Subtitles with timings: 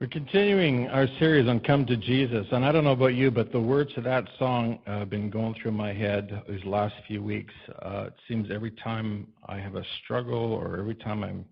[0.00, 3.50] We're continuing our series on Come to Jesus, and I don't know about you, but
[3.50, 7.20] the words to that song uh, have been going through my head these last few
[7.20, 7.52] weeks.
[7.82, 11.44] Uh, it seems every time I have a struggle or every time I'm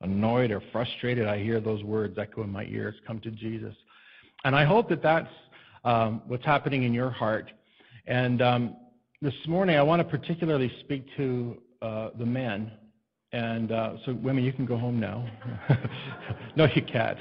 [0.00, 3.76] annoyed or frustrated, I hear those words echo in my ears, Come to Jesus.
[4.44, 5.30] And I hope that that's
[5.84, 7.52] um, what's happening in your heart.
[8.08, 8.76] And um,
[9.20, 12.72] this morning, I want to particularly speak to uh, the men.
[13.30, 15.24] And uh, so, women, you can go home now.
[16.56, 17.16] no, you can't.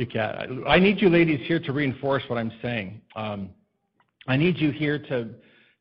[0.00, 0.64] You can.
[0.66, 3.02] I need you ladies here to reinforce what I'm saying.
[3.16, 3.50] Um,
[4.26, 5.28] I need you here to,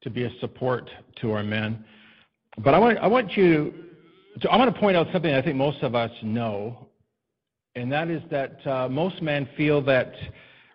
[0.01, 0.89] to be a support
[1.21, 1.85] to our men.
[2.57, 3.73] But I want, I want you
[4.41, 6.89] to, I want to point out something I think most of us know,
[7.75, 10.13] and that is that uh, most men feel that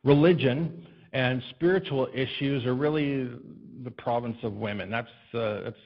[0.04, 3.28] religion and spiritual issues are really
[3.84, 4.88] the province of women.
[4.90, 5.76] That's, uh, that's,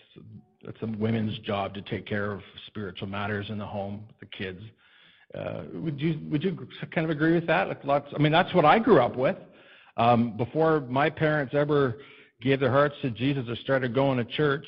[0.65, 4.61] that's a women's job to take care of spiritual matters in the home, the kids.
[5.37, 7.69] Uh, would you would you kind of agree with that?
[7.69, 9.37] Like lots, I mean, that's what I grew up with.
[9.97, 11.99] Um, before my parents ever
[12.41, 14.67] gave their hearts to Jesus or started going to church,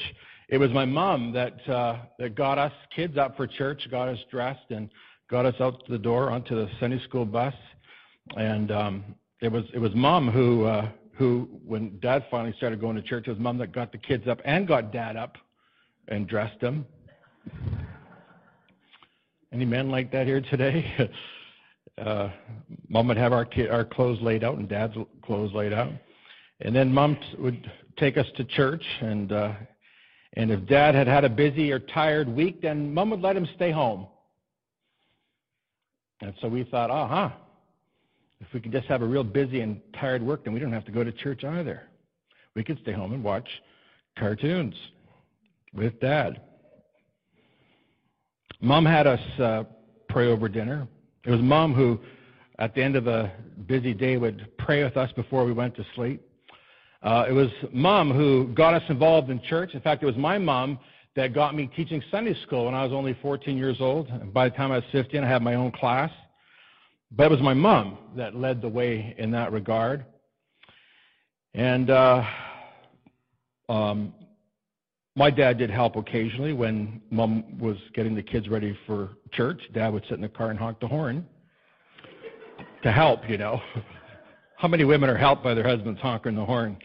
[0.49, 4.19] it was my mom that uh, that got us kids up for church, got us
[4.31, 4.91] dressed, and
[5.31, 7.55] got us out the door onto the Sunday school bus.
[8.37, 9.05] And um,
[9.41, 13.29] it was it was mom who uh, who when dad finally started going to church,
[13.29, 15.37] it was mom that got the kids up and got dad up
[16.09, 16.85] and dressed them.
[19.53, 21.11] Any men like that here today?
[21.99, 22.29] uh,
[22.89, 25.93] mom would have our kid, our clothes laid out and dad's clothes laid out,
[26.61, 28.85] and then mom t- would take us to church.
[29.01, 29.55] And uh,
[30.35, 33.49] and if dad had had a busy or tired week, then mom would let him
[33.57, 34.07] stay home.
[36.21, 37.31] And so we thought, uh huh.
[38.41, 40.87] If we could just have a real busy and tired work, then we don't have
[40.87, 41.83] to go to church either.
[42.55, 43.49] We could stay home and watch
[44.19, 44.75] cartoons
[45.75, 46.41] with dad.
[48.63, 49.65] Mom had us uh,
[50.11, 50.87] pray over dinner.
[51.25, 51.99] It was mom who,
[52.59, 53.33] at the end of a
[53.67, 56.21] busy day, would pray with us before we went to sleep.
[57.03, 59.73] Uh, it was mom who got us involved in church.
[59.73, 60.79] In fact, it was my mom
[61.17, 64.09] that got me teaching Sunday school when I was only 14 years old.
[64.09, 66.11] And by the time I was 15, I had my own class.
[67.11, 70.05] But it was my mom that led the way in that regard.
[71.55, 72.25] And uh,
[73.71, 74.13] um,
[75.21, 79.61] my dad did help occasionally when mom was getting the kids ready for church.
[79.75, 81.27] Dad would sit in the car and honk the horn
[82.83, 83.61] to help, you know.
[84.57, 86.79] How many women are helped by their husbands honking the horn?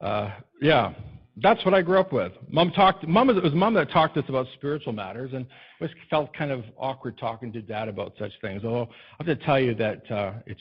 [0.00, 0.92] Uh, yeah,
[1.36, 2.32] that's what I grew up with.
[2.48, 3.06] Mom talked.
[3.06, 5.46] Mom it was mom that talked to us about spiritual matters, and
[5.80, 8.64] it felt kind of awkward talking to dad about such things.
[8.64, 8.88] Although
[9.20, 10.60] I have to tell you that uh, it's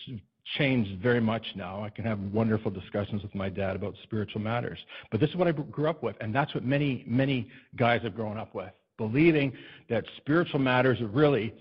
[0.55, 1.83] changed very much now.
[1.83, 4.79] I can have wonderful discussions with my dad about spiritual matters.
[5.11, 8.15] But this is what I grew up with, and that's what many, many guys have
[8.15, 9.51] grown up with, believing
[9.89, 11.53] that spiritual matters are really,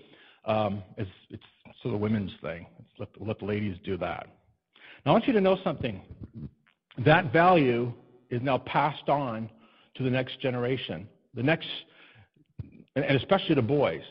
[0.45, 1.43] um, it's, it's
[1.81, 2.65] sort of women's thing.
[2.97, 4.27] Let, let the ladies do that.
[5.05, 6.01] Now, I want you to know something.
[7.05, 7.93] That value
[8.29, 9.49] is now passed on
[9.95, 11.07] to the next generation.
[11.33, 11.67] The next,
[12.95, 14.01] and especially the boys.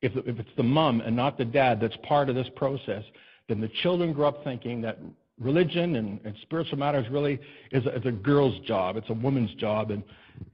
[0.00, 3.02] If, if it's the mom and not the dad that's part of this process,
[3.48, 4.98] then the children grow up thinking that
[5.40, 7.40] religion and, and spiritual matters really
[7.72, 8.96] is a, is a, girl's job.
[8.96, 9.90] It's a woman's job.
[9.90, 10.02] And,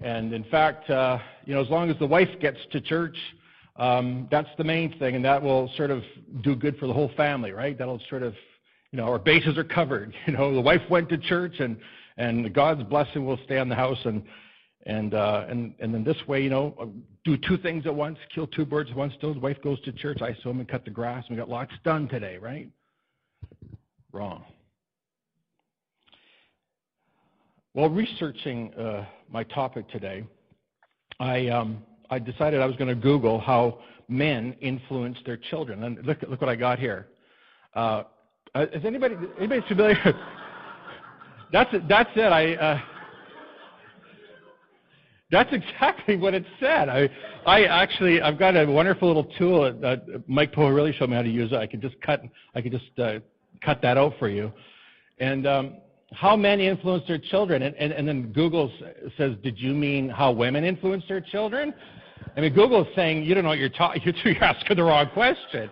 [0.00, 3.16] and in fact, uh, you know, as long as the wife gets to church,
[3.76, 6.02] um, that's the main thing, and that will sort of
[6.42, 7.76] do good for the whole family, right?
[7.76, 8.34] That'll sort of,
[8.92, 10.14] you know, our bases are covered.
[10.26, 11.76] You know, the wife went to church, and
[12.16, 14.22] and God's blessing will stay on the house, and
[14.86, 16.92] and uh, and and then this way, you know,
[17.24, 19.34] do two things at once, kill two birds with one stone.
[19.34, 21.72] The wife goes to church, I swim and cut the grass, and we got lots
[21.82, 22.68] done today, right?
[24.12, 24.44] Wrong.
[27.72, 30.24] While researching uh, my topic today,
[31.18, 35.82] I, um, I decided I was going to Google how men influence their children.
[35.82, 37.08] And look, look what I got here.
[37.74, 38.04] Uh,
[38.54, 39.96] uh is anybody, anybody familiar?
[41.52, 41.88] that's it.
[41.88, 42.32] That's it.
[42.32, 42.80] I, uh,
[45.30, 46.88] that's exactly what it said.
[46.88, 47.10] I,
[47.44, 51.22] I actually, I've got a wonderful little tool that Mike Poe really showed me how
[51.22, 51.56] to use it.
[51.56, 52.22] I could just cut,
[52.54, 53.18] I could just uh,
[53.64, 54.52] cut that out for you.
[55.18, 55.76] And um,
[56.14, 57.62] how men influence their children.
[57.62, 58.72] And, and, and then Google
[59.16, 61.74] says, did you mean how women influence their children?
[62.36, 65.08] I mean, Google is saying, you don't know what you're talking, you're asking the wrong
[65.12, 65.70] question.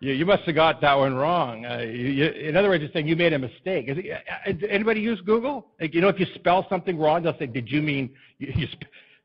[0.00, 1.66] You, you must have got that one wrong.
[1.66, 3.88] Uh, you, in other words, you're saying you made a mistake.
[3.88, 5.66] Is it, uh, anybody use Google?
[5.80, 8.66] Like, you know, if you spell something wrong, they'll say, did you mean, you, you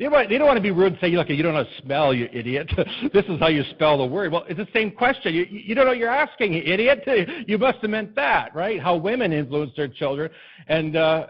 [0.04, 1.70] don't, want, they don't want to be rude and say, look, you don't know how
[1.70, 2.72] to spell, you idiot.
[3.14, 4.32] this is how you spell the word.
[4.32, 5.34] Well, it's the same question.
[5.34, 7.04] You, you don't know what you're asking, you idiot.
[7.48, 8.80] You must have meant that, right?
[8.82, 10.32] How women influence their children.
[10.68, 11.28] And, uh,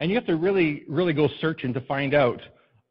[0.00, 2.40] and you have to really, really go searching to find out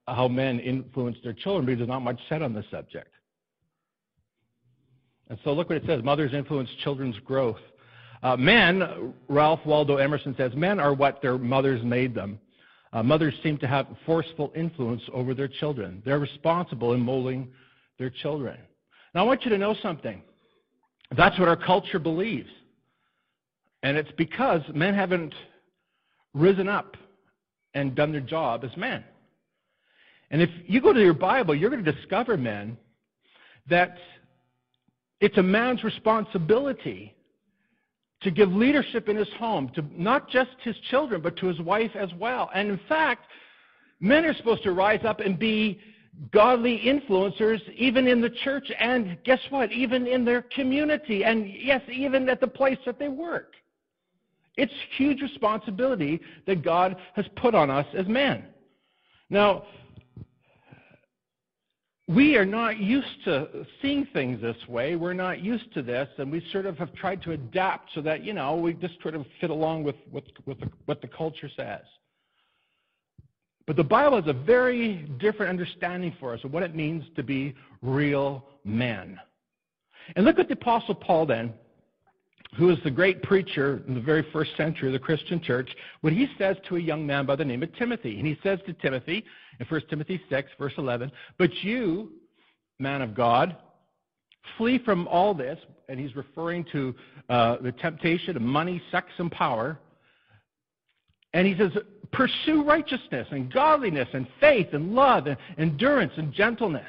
[0.08, 3.14] how men influence their children because there's not much said on the subject.
[5.30, 6.04] And so look what it says.
[6.04, 7.60] Mothers influence children's growth
[8.24, 12.40] Uh, men, Ralph Waldo Emerson says, men are what their mothers made them.
[12.94, 16.02] Uh, mothers seem to have forceful influence over their children.
[16.06, 17.50] They're responsible in molding
[18.00, 18.58] their children.
[19.14, 20.22] Now, I want you to know something.
[21.16, 22.50] That's what our culture believes.
[23.84, 25.34] And it's because men haven't
[26.34, 26.96] risen up
[27.74, 29.04] and done their job as men.
[30.32, 32.78] And if you go to your Bible, you're going to discover, men,
[33.70, 33.98] that
[35.20, 37.16] it's a man's responsibility
[38.22, 41.92] to give leadership in his home to not just his children, but to his wife
[41.96, 42.50] as well.
[42.54, 43.28] And in fact,
[44.00, 45.80] men are supposed to rise up and be
[46.32, 49.72] godly influencers even in the church and guess what?
[49.72, 53.54] Even in their community and yes, even at the place that they work.
[54.56, 58.46] It's huge responsibility that God has put on us as men.
[59.30, 59.66] Now,
[62.08, 64.96] we are not used to seeing things this way.
[64.96, 68.24] We're not used to this, and we sort of have tried to adapt so that,
[68.24, 71.50] you know, we just sort of fit along with, with, with the, what the culture
[71.54, 71.82] says.
[73.66, 77.24] But the Bible has a very different understanding for us of what it means to
[77.24, 79.20] be real men.
[80.16, 81.54] And look at the Apostle Paul then,
[82.58, 85.70] who is the great preacher in the very first century of the Christian church,
[86.02, 88.18] what he says to a young man by the name of Timothy.
[88.18, 89.24] And he says to Timothy
[89.60, 92.12] in 1 Timothy 6, verse 11, But you,
[92.80, 93.56] man of God,
[94.58, 96.96] flee from all this, and he's referring to
[97.30, 99.80] uh, the temptation of money, sex, and power.
[101.34, 101.72] And he says,
[102.12, 106.86] pursue righteousness and godliness and faith and love and endurance and gentleness.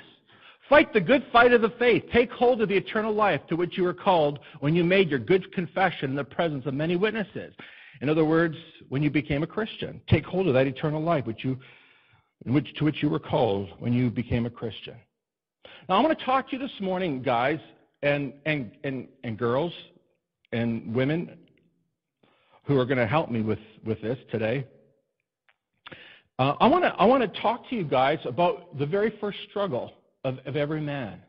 [0.68, 2.04] Fight the good fight of the faith.
[2.12, 5.18] Take hold of the eternal life to which you were called when you made your
[5.18, 7.54] good confession in the presence of many witnesses.
[8.02, 8.56] In other words,
[8.88, 11.58] when you became a Christian, take hold of that eternal life which you,
[12.44, 14.94] which, to which you were called when you became a Christian.
[15.88, 17.58] Now, I want to talk to you this morning, guys
[18.02, 19.72] and, and, and, and girls
[20.52, 21.38] and women
[22.64, 24.66] who are going to help me with, with this today.
[26.38, 29.38] Uh, I want to I want to talk to you guys about the very first
[29.50, 29.92] struggle
[30.28, 31.20] of, of every man.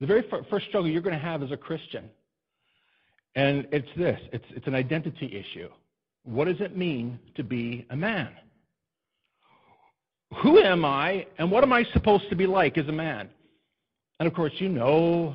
[0.00, 2.10] The very first struggle you're going to have as a Christian.
[3.34, 5.68] And it's this it's, it's an identity issue.
[6.24, 8.30] What does it mean to be a man?
[10.42, 13.28] Who am I, and what am I supposed to be like as a man?
[14.18, 15.34] And of course, you know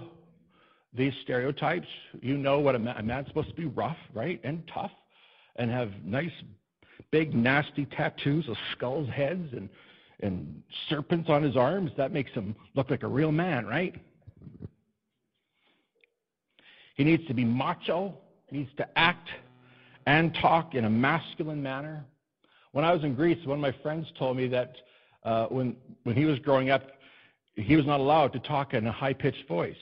[0.93, 1.87] these stereotypes.
[2.21, 4.91] You know what a, a man's supposed to be rough, right, and tough,
[5.57, 6.31] and have nice,
[7.11, 9.69] big, nasty tattoos of skulls, heads, and
[10.21, 11.91] and serpents on his arms.
[11.97, 13.95] That makes him look like a real man, right?
[16.95, 18.17] He needs to be macho.
[18.51, 19.27] Needs to act
[20.05, 22.05] and talk in a masculine manner.
[22.71, 24.75] When I was in Greece, one of my friends told me that
[25.23, 26.83] uh, when, when he was growing up,
[27.55, 29.75] he was not allowed to talk in a high pitched voice.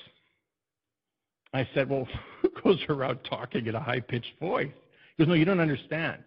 [1.54, 2.08] I said, Well,
[2.42, 4.72] who goes around talking in a high pitched voice?
[5.16, 6.24] He goes, No, you don't understand.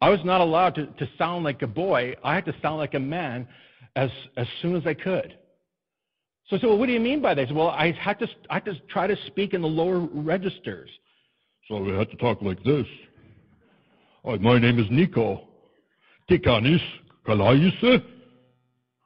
[0.00, 2.14] I was not allowed to, to sound like a boy.
[2.22, 3.48] I had to sound like a man
[3.96, 5.36] as, as soon as I could.
[6.46, 7.42] So I said, Well, what do you mean by that?
[7.42, 9.98] He Said, well, I had, to, I had to try to speak in the lower
[9.98, 10.90] registers.
[11.66, 12.86] So we had to talk like this.
[14.24, 15.48] Oh, my name is Nico.
[16.30, 16.80] Tikanis
[17.26, 18.02] Kalayuse.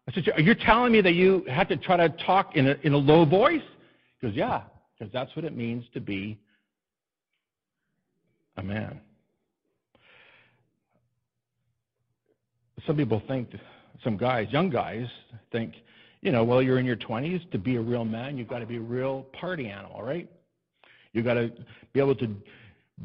[0.08, 2.76] I said, Are You're telling me that you had to try to talk in a,
[2.82, 3.62] in a low voice?
[4.20, 4.62] He goes, Yeah,
[4.98, 6.38] because that's what it means to be
[8.56, 9.00] a man.
[12.86, 13.48] Some people think,
[14.02, 15.06] some guys, young guys,
[15.50, 15.74] think,
[16.20, 17.50] you know, well, you're in your 20s.
[17.50, 20.28] To be a real man, you've got to be a real party animal, right?
[21.12, 21.52] You've got to
[21.92, 22.34] be able to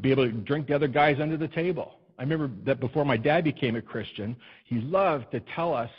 [0.02, 1.96] be able to drink the other guys under the table.
[2.20, 5.90] I remember that before my dad became a Christian, he loved to tell us,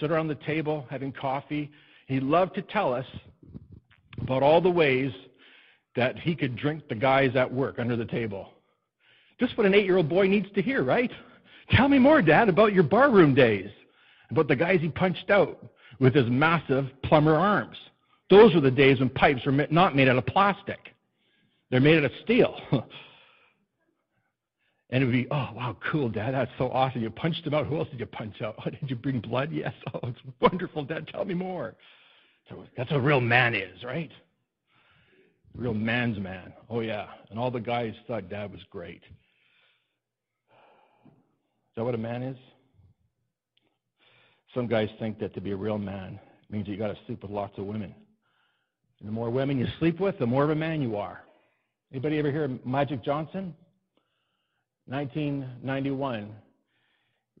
[0.00, 1.70] sit around the table having coffee.
[2.06, 3.06] He loved to tell us
[4.20, 5.12] about all the ways
[5.96, 8.50] that he could drink the guys at work under the table.
[9.38, 11.10] Just what an eight year old boy needs to hear, right?
[11.70, 13.70] Tell me more, Dad, about your barroom days,
[14.30, 15.64] about the guys he punched out
[16.00, 17.76] with his massive plumber arms.
[18.28, 20.94] Those were the days when pipes were not made out of plastic.
[21.70, 22.60] They're made out of steel.
[24.90, 26.34] and it would be, oh, wow, cool, Dad.
[26.34, 27.02] That's so awesome.
[27.02, 27.66] You punched him out.
[27.66, 28.56] Who else did you punch out?
[28.58, 29.50] Oh, did you bring blood?
[29.52, 29.74] Yes.
[29.94, 31.08] Oh, it's wonderful, Dad.
[31.08, 31.74] Tell me more.
[32.48, 34.10] So that's what a real man is, right?
[35.54, 36.52] Real man's man.
[36.68, 37.06] Oh, yeah.
[37.30, 39.02] And all the guys thought Dad was great
[41.80, 42.36] that what a man is?
[44.54, 46.20] Some guys think that to be a real man
[46.50, 47.94] means you got to sleep with lots of women.
[48.98, 51.24] And the more women you sleep with, the more of a man you are.
[51.90, 53.54] Anybody ever hear of Magic Johnson?
[54.88, 56.34] 1991,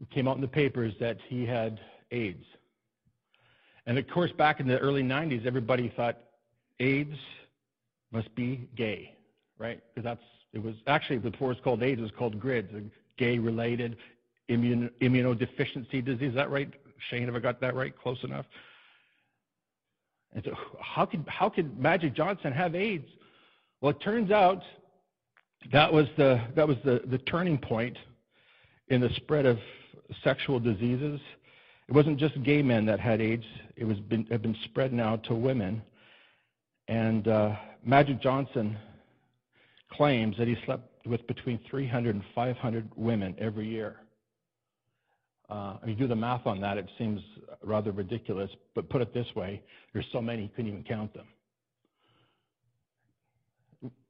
[0.00, 1.78] it came out in the papers that he had
[2.10, 2.46] AIDS.
[3.84, 6.16] And of course, back in the early 90s, everybody thought
[6.78, 7.18] AIDS
[8.10, 9.14] must be gay,
[9.58, 9.82] right?
[9.94, 12.82] Because that's it was actually before it's called AIDS, it was called GRIDS, a
[13.20, 13.96] gay-related
[14.50, 16.30] immun, immunodeficiency disease.
[16.30, 16.70] Is that right,
[17.08, 17.26] Shane?
[17.26, 17.96] Have I got that right?
[17.96, 18.46] Close enough.
[20.32, 23.08] And so, how could how could Magic Johnson have AIDS?
[23.80, 24.62] Well, it turns out
[25.72, 27.96] that was the that was the, the turning point
[28.88, 29.58] in the spread of
[30.22, 31.20] sexual diseases.
[31.88, 33.44] It wasn't just gay men that had AIDS;
[33.76, 35.82] it was been had been spread now to women.
[36.88, 38.76] And uh, Magic Johnson
[39.92, 43.96] claims that he slept with between 300 and 500 women every year.
[45.50, 47.20] Uh, if you do the math on that, it seems
[47.62, 48.50] rather ridiculous.
[48.74, 51.26] But put it this way: there's so many, you couldn't even count them.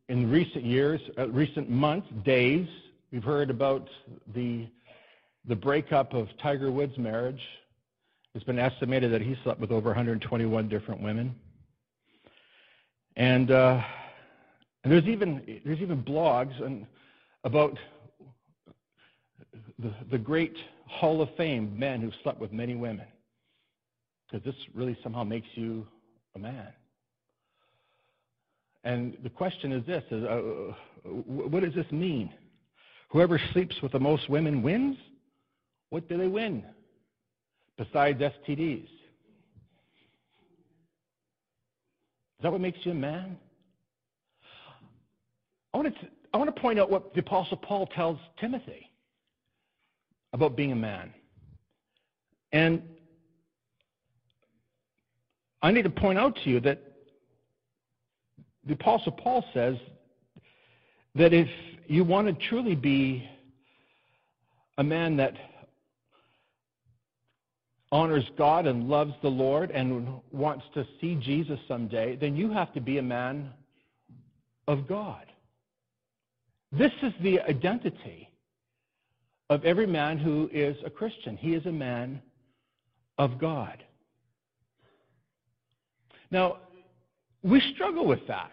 [0.09, 2.68] In recent years, uh, recent months, days,
[3.12, 3.88] we've heard about
[4.35, 4.66] the
[5.47, 7.40] the breakup of Tiger Woods' marriage.
[8.35, 11.35] It's been estimated that he slept with over 121 different women.
[13.16, 13.82] And, uh,
[14.85, 16.87] and there's even there's even blogs and
[17.44, 17.76] about
[19.78, 20.56] the, the great
[20.90, 23.06] Hall of Fame men who've slept with many women.
[24.26, 25.87] Because this really somehow makes you
[26.35, 26.68] a man.
[28.85, 32.32] And the question is this: is, uh, what does this mean?
[33.11, 34.97] Whoever sleeps with the most women wins.
[35.90, 36.64] What do they win?
[37.76, 38.85] Besides STDs.
[38.85, 38.90] Is
[42.42, 43.37] that what makes you a man?
[45.75, 48.89] I want to, I want to point out what the Apostle Paul tells Timothy
[50.33, 51.13] about being a man.
[52.53, 52.83] And
[55.63, 56.83] I need to point out to you that
[58.67, 59.77] the Apostle Paul says
[61.15, 61.49] that if
[61.87, 63.29] you want to truly be
[64.79, 65.35] a man that
[67.93, 72.73] honors God and loves the Lord and wants to see Jesus someday, then you have
[72.75, 73.51] to be a man
[74.69, 75.27] of God.
[76.73, 78.30] This is the identity
[79.50, 81.37] of every man who is a Christian.
[81.37, 82.23] He is a man
[83.19, 83.85] of God.
[86.30, 86.59] Now,
[87.42, 88.52] we struggle with that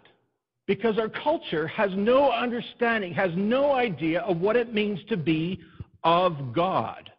[0.65, 5.61] because our culture has no understanding, has no idea of what it means to be
[6.03, 7.11] of God.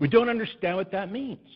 [0.00, 1.46] We don't understand what that means.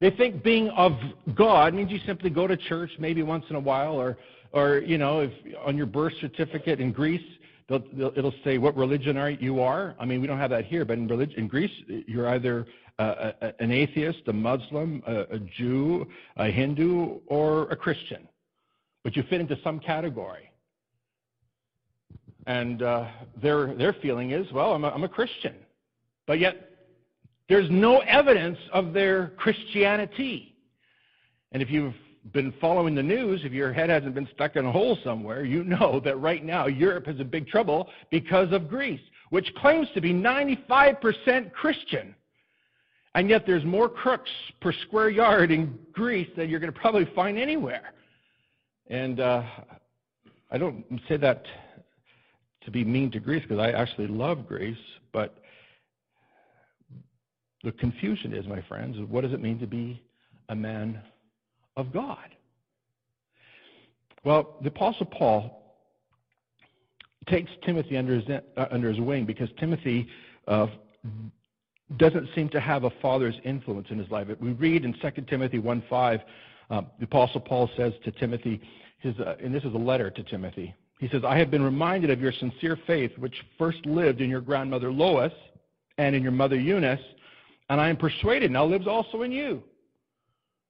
[0.00, 0.92] They think being of
[1.34, 4.16] God means you simply go to church maybe once in a while, or,
[4.52, 5.32] or you know, if
[5.66, 7.20] on your birth certificate in Greece,
[7.68, 9.94] they'll, they'll, it'll say what religion are you are.
[9.98, 11.70] I mean, we don't have that here, but in, religion, in Greece,
[12.06, 12.66] you're either
[12.98, 16.06] a, a, an atheist, a Muslim, a, a Jew,
[16.36, 18.28] a Hindu, or a Christian,
[19.04, 20.50] but you fit into some category.
[22.46, 23.08] And uh,
[23.42, 25.54] their their feeling is, well, I'm a, I'm a Christian,
[26.26, 26.70] but yet
[27.48, 30.54] there's no evidence of their Christianity.
[31.52, 31.94] And if you've
[32.32, 35.64] been following the news, if your head hasn't been stuck in a hole somewhere, you
[35.64, 40.00] know that right now Europe is in big trouble because of Greece, which claims to
[40.00, 42.14] be 95% Christian.
[43.14, 44.30] And yet there's more crooks
[44.60, 47.92] per square yard in Greece than you're going to probably find anywhere.
[48.88, 49.42] And uh,
[50.50, 51.44] I don't say that
[52.62, 54.76] to be mean to Greece because I actually love Greece,
[55.12, 55.38] but
[57.64, 60.02] the confusion is, my friends, what does it mean to be
[60.48, 61.00] a man
[61.78, 62.28] of God?
[64.24, 65.74] Well, the Apostle Paul
[67.28, 70.08] takes Timothy under his, uh, under his wing because Timothy
[70.46, 70.66] uh,
[71.96, 74.28] doesn't seem to have a father's influence in his life.
[74.40, 76.22] We read in 2 Timothy 1.5,
[76.70, 78.60] uh, the Apostle Paul says to Timothy,
[78.98, 82.10] his, uh, and this is a letter to Timothy, he says, I have been reminded
[82.10, 85.32] of your sincere faith, which first lived in your grandmother Lois
[85.96, 87.00] and in your mother Eunice,
[87.70, 89.62] and I am persuaded now lives also in you.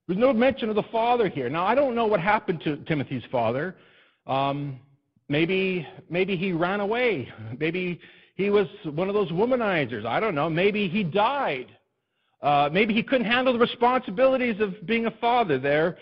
[0.08, 1.48] There's no mention of the father here.
[1.48, 3.76] Now, I don't know what happened to Timothy's father.
[4.26, 4.80] Um,
[5.28, 7.32] maybe, maybe he ran away.
[7.60, 8.00] Maybe
[8.34, 10.04] he was one of those womanizers.
[10.04, 10.50] I don't know.
[10.50, 11.76] Maybe he died.
[12.42, 15.98] Uh, maybe he couldn't handle the responsibilities of being a father there,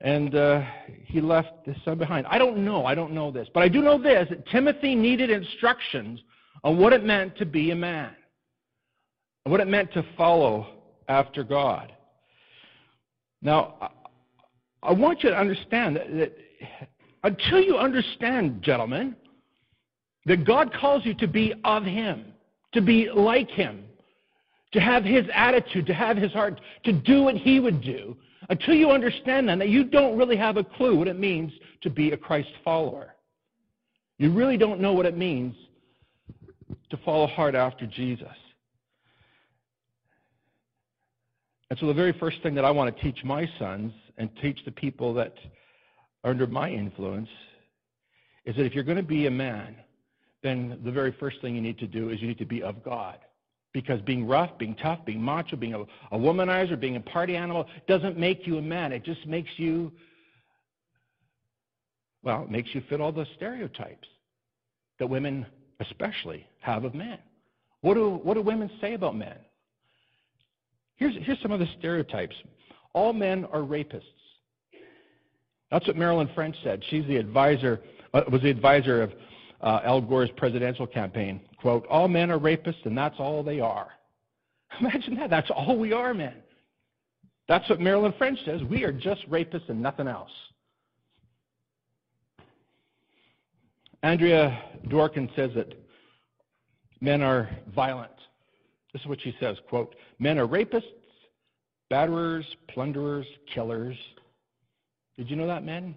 [0.00, 0.62] and uh,
[1.04, 2.26] he left his son behind.
[2.28, 2.86] I don't know.
[2.86, 3.48] I don't know this.
[3.52, 6.20] But I do know this that Timothy needed instructions
[6.64, 8.14] on what it meant to be a man
[9.46, 10.66] what it meant to follow
[11.08, 11.92] after God.
[13.46, 13.92] Now,
[14.82, 16.36] I want you to understand that, that
[17.22, 19.14] until you understand, gentlemen,
[20.24, 22.32] that God calls you to be of Him,
[22.72, 23.84] to be like Him,
[24.72, 28.16] to have His attitude, to have His heart, to do what He would do,
[28.50, 31.88] until you understand that, that you don't really have a clue what it means to
[31.88, 33.14] be a Christ follower.
[34.18, 35.54] You really don't know what it means
[36.90, 38.26] to follow hard after Jesus.
[41.70, 44.64] And so the very first thing that I want to teach my sons and teach
[44.64, 45.34] the people that
[46.22, 47.28] are under my influence
[48.44, 49.76] is that if you're going to be a man,
[50.42, 52.84] then the very first thing you need to do is you need to be of
[52.84, 53.18] God.
[53.72, 57.66] Because being rough, being tough, being macho, being a, a womanizer, being a party animal
[57.88, 58.92] doesn't make you a man.
[58.92, 59.92] It just makes you,
[62.22, 64.08] well, it makes you fit all the stereotypes
[64.98, 65.44] that women
[65.80, 67.18] especially have of men.
[67.80, 69.36] What do, what do women say about men?
[70.96, 72.34] Here's, here's some of the stereotypes.
[72.92, 74.02] All men are rapists.
[75.70, 76.82] That's what Marilyn French said.
[76.88, 77.80] She's the advisor,
[78.14, 79.12] uh, was the advisor of
[79.60, 81.40] uh, Al Gore's presidential campaign.
[81.58, 83.88] Quote, all men are rapists and that's all they are.
[84.80, 85.30] Imagine that.
[85.30, 86.34] That's all we are, men.
[87.48, 88.62] That's what Marilyn French says.
[88.64, 90.30] We are just rapists and nothing else.
[94.02, 95.74] Andrea Dworkin says that
[97.00, 98.12] men are violent.
[98.96, 100.84] This is what she says, quote, men are rapists,
[101.92, 103.94] batterers, plunderers, killers.
[105.18, 105.94] Did you know that, men?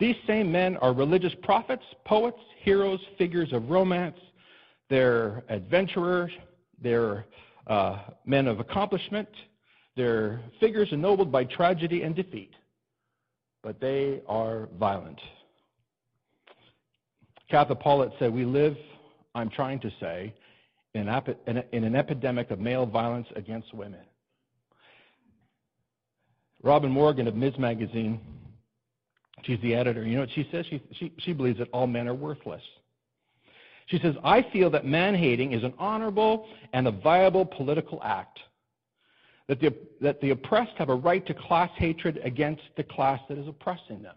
[0.00, 4.16] These same men are religious prophets, poets, heroes, figures of romance.
[4.88, 6.32] They're adventurers.
[6.82, 7.26] They're
[7.66, 9.28] uh, men of accomplishment.
[9.98, 12.54] They're figures ennobled by tragedy and defeat.
[13.62, 15.20] But they are violent.
[17.52, 18.78] Katha Pollitt said, We live,
[19.34, 20.32] I'm trying to say,
[20.94, 24.00] in an epidemic of male violence against women.
[26.62, 27.58] Robin Morgan of Ms.
[27.58, 28.20] Magazine
[29.44, 30.04] She's the editor.
[30.04, 30.66] You know what she says?
[30.68, 32.62] She, she, she believes that all men are worthless.
[33.86, 38.38] She says, I feel that man hating is an honorable and a viable political act.
[39.48, 43.38] That the, that the oppressed have a right to class hatred against the class that
[43.38, 44.14] is oppressing them.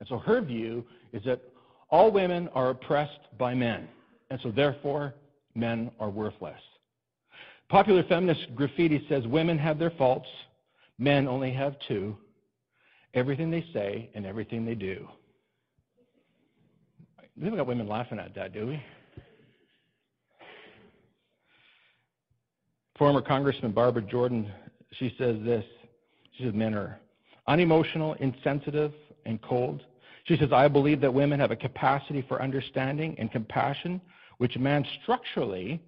[0.00, 1.40] And so her view is that
[1.88, 3.88] all women are oppressed by men.
[4.30, 5.14] And so therefore,
[5.54, 6.60] men are worthless.
[7.68, 10.28] Popular feminist graffiti says women have their faults,
[10.98, 12.16] men only have two
[13.14, 15.08] everything they say and everything they do.
[17.36, 18.82] We haven't got women laughing at that, do we?
[22.98, 24.52] Former Congressman Barbara Jordan,
[24.92, 25.64] she says this.
[26.36, 27.00] She says men are
[27.48, 28.92] unemotional, insensitive,
[29.26, 29.82] and cold.
[30.24, 34.00] She says, I believe that women have a capacity for understanding and compassion,
[34.38, 35.80] which man structurally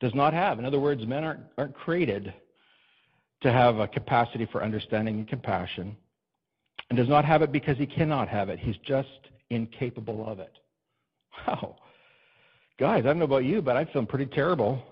[0.00, 0.58] does not have.
[0.58, 2.32] In other words, men aren't, aren't created
[3.42, 5.96] to have a capacity for understanding and compassion
[6.90, 8.58] and does not have it because he cannot have it.
[8.58, 9.08] He's just
[9.50, 10.52] incapable of it.
[11.46, 11.76] Wow.
[12.78, 14.82] Guys, I don't know about you, but I feel pretty terrible.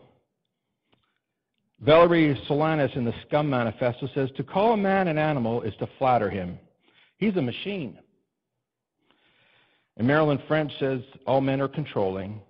[1.80, 5.88] Valerie Solanas in the Scum Manifesto says to call a man an animal is to
[5.98, 6.58] flatter him.
[7.18, 7.98] He's a machine.
[9.96, 12.40] And Marilyn French says all men are controlling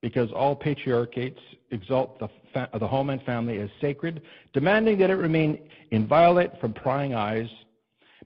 [0.00, 5.16] because all patriarchates exalt the, fa- the home and family as sacred, demanding that it
[5.16, 5.58] remain
[5.90, 7.48] inviolate from prying eyes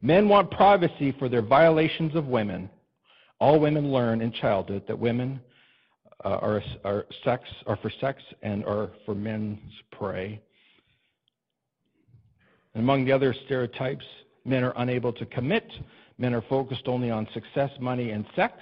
[0.03, 2.69] Men want privacy for their violations of women.
[3.39, 5.41] All women learn in childhood that women
[6.25, 9.61] uh, are, are, sex, are for sex and are for men's
[9.93, 10.41] prey.
[12.75, 14.05] And Among the other stereotypes,
[14.45, 15.71] men are unable to commit.
[16.19, 18.55] Men are focused only on success, money, and sex.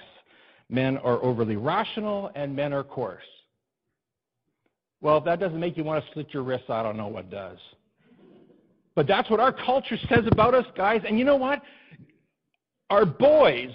[0.71, 3.21] Men are overly rational, and men are coarse.
[5.01, 7.29] Well, if that doesn't make you want to slit your wrists, I don't know what
[7.29, 7.57] does.
[8.95, 11.01] But that's what our culture says about us, guys.
[11.05, 11.61] And you know what?
[12.89, 13.71] Our boys,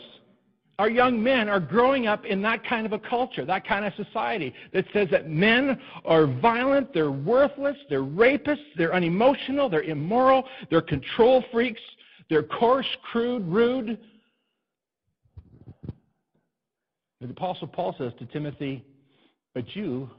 [0.78, 3.92] our young men are growing up in that kind of a culture, that kind of
[3.94, 10.44] society that says that men are violent, they're worthless, they're rapists, they're unemotional, they're immoral,
[10.70, 11.80] they're control freaks,
[12.30, 13.98] they're coarse, crude, rude.
[17.20, 18.84] The Apostle Paul says to Timothy,
[19.54, 20.10] But you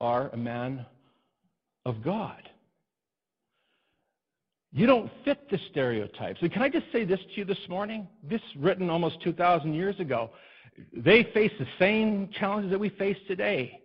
[0.00, 0.86] are a man
[1.84, 2.48] of God.
[4.72, 6.40] You don't fit the stereotypes.
[6.42, 8.06] And can I just say this to you this morning?
[8.28, 10.30] This written almost 2,000 years ago.
[10.94, 13.80] They faced the same challenges that we face today.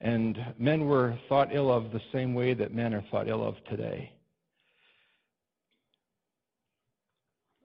[0.00, 3.56] And men were thought ill of the same way that men are thought ill of
[3.70, 4.12] today.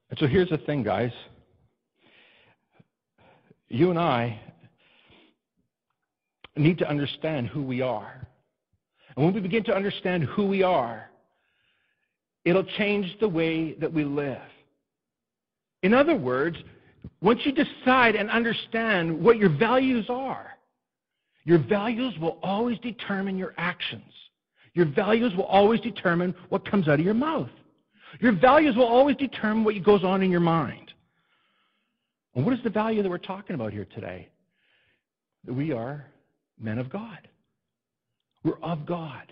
[0.10, 1.12] And so here's the thing, guys.
[3.74, 4.40] You and I
[6.56, 8.28] need to understand who we are.
[9.16, 11.10] And when we begin to understand who we are,
[12.46, 14.42] It'll change the way that we live.
[15.82, 16.58] In other words,
[17.22, 20.52] once you decide and understand what your values are,
[21.46, 24.12] your values will always determine your actions.
[24.74, 27.50] Your values will always determine what comes out of your mouth.
[28.20, 30.83] Your values will always determine what goes on in your mind.
[32.36, 34.30] And what is the value that we're talking about here today?
[35.46, 36.06] That we are
[36.60, 37.28] men of God.
[38.44, 39.32] We're of God.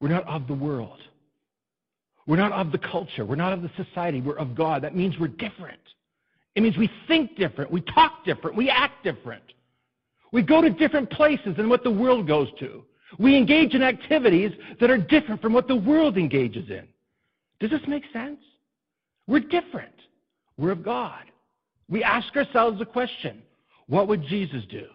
[0.00, 0.98] We're not of the world.
[2.26, 3.24] We're not of the culture.
[3.24, 4.20] We're not of the society.
[4.20, 4.82] We're of God.
[4.82, 5.80] That means we're different.
[6.54, 9.42] It means we think different, we talk different, we act different.
[10.32, 12.84] We go to different places than what the world goes to.
[13.18, 16.86] We engage in activities that are different from what the world engages in.
[17.60, 18.40] Does this make sense?
[19.26, 19.92] We're different.
[20.56, 21.24] We're of God.
[21.88, 23.42] We ask ourselves the question
[23.86, 24.86] what would Jesus do?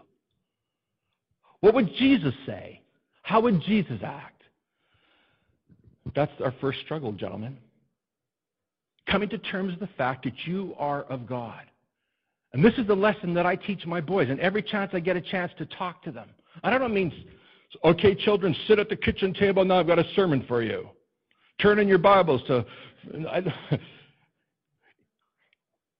[1.59, 2.81] What would Jesus say?
[3.23, 4.43] How would Jesus act?
[6.15, 7.57] That's our first struggle, gentlemen.
[9.09, 11.61] Coming to terms with the fact that you are of God.
[12.53, 15.17] And this is the lesson that I teach my boys, and every chance I get
[15.17, 16.29] a chance to talk to them.
[16.63, 17.11] I don't mean,
[17.83, 19.65] okay, children, sit at the kitchen table.
[19.65, 20.89] Now I've got a sermon for you.
[21.61, 22.65] Turn in your Bibles to.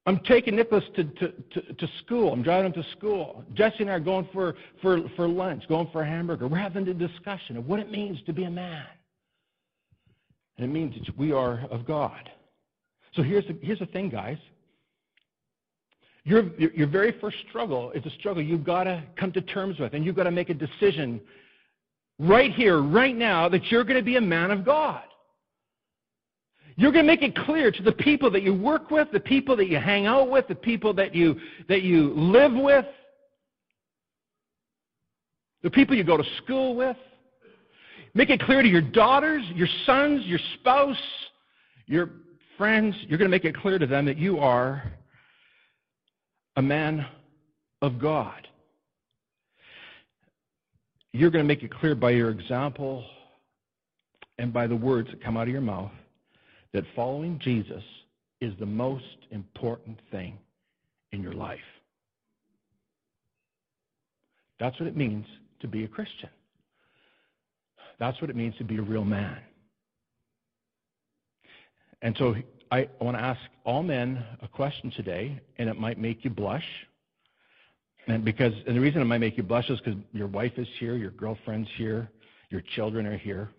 [0.07, 2.31] I'm taking Nicholas to, to, to, to, school.
[2.31, 3.43] I'm driving him to school.
[3.53, 6.47] Jesse and I are going for, for, for lunch, going for a hamburger.
[6.47, 8.85] We're having a discussion of what it means to be a man.
[10.57, 12.29] And it means that we are of God.
[13.15, 14.37] So here's the, here's the thing, guys.
[16.23, 19.93] Your, your very first struggle is a struggle you've got to come to terms with,
[19.93, 21.19] and you've got to make a decision
[22.17, 25.03] right here, right now, that you're going to be a man of God.
[26.79, 29.57] You're going to make it clear to the people that you work with, the people
[29.57, 31.35] that you hang out with, the people that you,
[31.67, 32.85] that you live with,
[35.63, 36.95] the people you go to school with.
[38.13, 40.95] Make it clear to your daughters, your sons, your spouse,
[41.87, 42.11] your
[42.59, 42.95] friends.
[43.07, 44.83] You're going to make it clear to them that you are
[46.57, 47.07] a man
[47.81, 48.47] of God.
[51.11, 53.03] You're going to make it clear by your example
[54.37, 55.91] and by the words that come out of your mouth
[56.73, 57.83] that following Jesus
[58.41, 60.37] is the most important thing
[61.11, 61.59] in your life.
[64.59, 65.25] That's what it means
[65.61, 66.29] to be a Christian.
[67.99, 69.39] That's what it means to be a real man.
[72.01, 72.35] And so
[72.71, 76.65] I want to ask all men a question today, and it might make you blush.
[78.07, 80.67] And because and the reason it might make you blush is because your wife is
[80.79, 82.09] here, your girlfriend's here,
[82.49, 83.49] your children are here.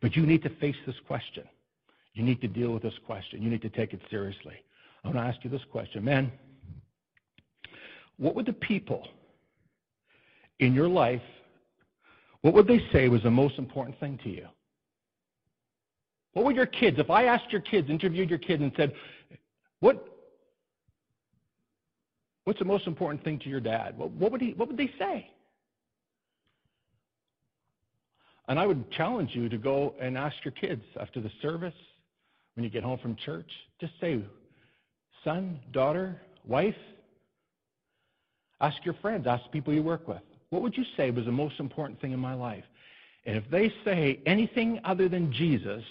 [0.00, 1.44] But you need to face this question.
[2.14, 3.42] You need to deal with this question.
[3.42, 4.54] You need to take it seriously.
[5.04, 6.04] I want to ask you this question.
[6.04, 6.32] Man,
[8.16, 9.06] what would the people
[10.60, 11.22] in your life,
[12.42, 14.46] what would they say was the most important thing to you?
[16.32, 18.94] What would your kids, if I asked your kids, interviewed your kids, and said,
[19.80, 20.06] what,
[22.44, 23.98] what's the most important thing to your dad?
[23.98, 25.30] What, what, would he, what would they say?
[28.46, 31.74] And I would challenge you to go and ask your kids after the service,
[32.54, 34.20] when you get home from church, just say,
[35.22, 36.76] son, daughter, wife,
[38.60, 40.22] ask your friends, ask people you work with.
[40.50, 42.64] What would you say was the most important thing in my life?
[43.26, 45.82] And if they say anything other than Jesus,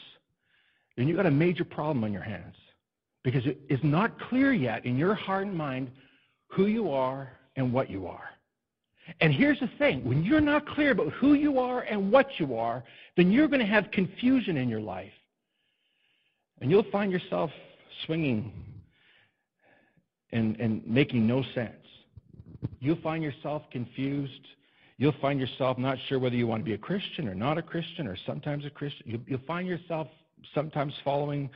[0.96, 2.56] then you've got a major problem on your hands
[3.24, 5.92] because it is not clear yet in your heart and mind
[6.48, 8.30] who you are and what you are.
[9.20, 12.56] And here's the thing when you're not clear about who you are and what you
[12.56, 12.84] are,
[13.18, 15.12] then you're going to have confusion in your life.
[16.64, 17.52] And you'll find yourself
[18.06, 18.54] swinging
[20.32, 21.76] and, and making no sense.
[22.80, 24.48] You'll find yourself confused.
[24.98, 27.62] You'll find yourself not sure whether you want to be a Christian or not a
[27.62, 29.04] Christian or sometimes a Christian.
[29.06, 30.08] You'll, you'll find yourself
[30.56, 31.50] sometimes following,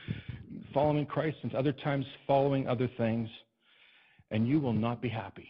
[0.74, 3.30] following Christ and other times following other things,
[4.30, 5.48] and you will not be happy.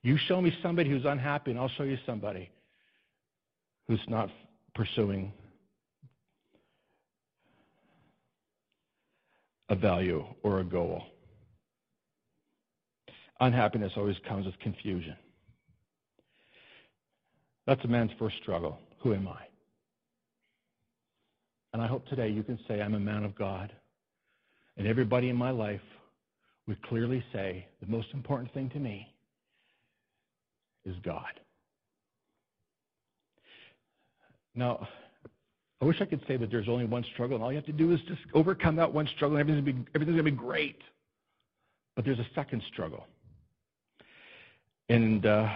[0.00, 2.50] You show me somebody who's unhappy, and I'll show you somebody
[3.86, 4.30] who's not
[4.74, 5.30] pursuing
[9.72, 11.02] a value or a goal.
[13.40, 15.16] Unhappiness always comes with confusion.
[17.66, 18.78] That's a man's first struggle.
[19.00, 19.40] Who am I?
[21.72, 23.72] And I hope today you can say, I'm a man of God.
[24.76, 25.80] And everybody in my life
[26.68, 29.08] would clearly say, the most important thing to me
[30.84, 31.40] is God.
[34.54, 34.86] Now,
[35.82, 37.72] I wish I could say that there's only one struggle, and all you have to
[37.72, 40.30] do is just overcome that one struggle, and everything's going to be, everything's going to
[40.30, 40.80] be great.
[41.96, 43.04] But there's a second struggle.
[44.88, 45.48] And uh,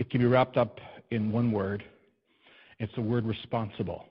[0.00, 0.80] it can be wrapped up
[1.12, 1.84] in one word.
[2.80, 4.04] It's the word responsible.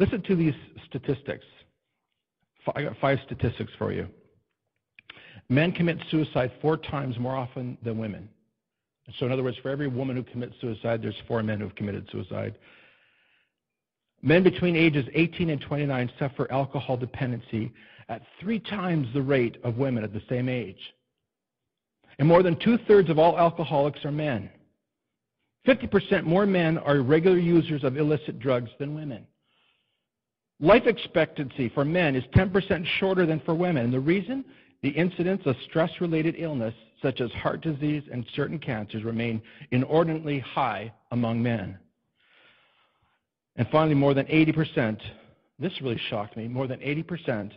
[0.00, 0.54] Listen to these
[0.88, 1.44] statistics.
[2.74, 4.08] I got five statistics for you.
[5.48, 8.28] Men commit suicide four times more often than women.
[9.20, 11.76] So, in other words, for every woman who commits suicide, there's four men who have
[11.76, 12.56] committed suicide.
[14.24, 17.70] Men between ages 18 and 29 suffer alcohol dependency
[18.08, 20.80] at three times the rate of women at the same age.
[22.18, 24.48] And more than two thirds of all alcoholics are men.
[25.68, 29.26] 50% more men are regular users of illicit drugs than women.
[30.58, 33.84] Life expectancy for men is 10% shorter than for women.
[33.84, 34.42] And the reason?
[34.82, 40.38] The incidence of stress related illness, such as heart disease and certain cancers, remain inordinately
[40.38, 41.78] high among men.
[43.56, 45.00] And finally, more than 80%,
[45.58, 47.52] this really shocked me, more than 80%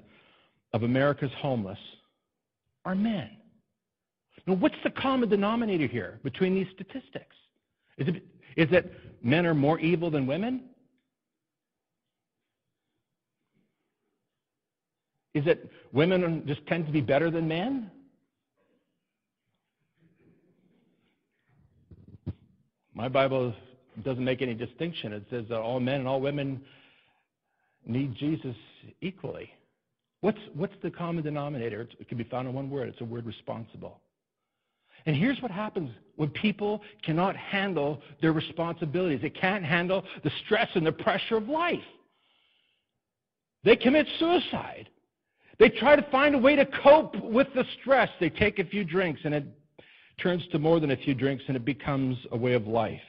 [0.74, 1.80] of America's homeless
[2.86, 3.30] are men.
[4.46, 7.36] Now, what's the common denominator here between these statistics?
[7.98, 8.16] Is it,
[8.56, 10.70] is it men are more evil than women?
[15.34, 17.92] Is it women just tend to be better than men?
[22.94, 23.54] My Bible
[24.04, 25.14] doesn't make any distinction.
[25.14, 26.62] It says that all men and all women
[27.86, 28.56] need Jesus
[29.02, 29.50] equally.
[30.22, 31.88] What's, what's the common denominator?
[32.00, 32.90] It can be found in one word.
[32.90, 34.00] It's a word responsible.
[35.06, 39.22] And here's what happens when people cannot handle their responsibilities.
[39.22, 41.80] They can't handle the stress and the pressure of life.
[43.64, 44.90] They commit suicide.
[45.60, 48.10] They try to find a way to cope with the stress.
[48.20, 49.46] They take a few drinks and it
[50.22, 53.02] turns to more than a few drinks and it becomes a way of life.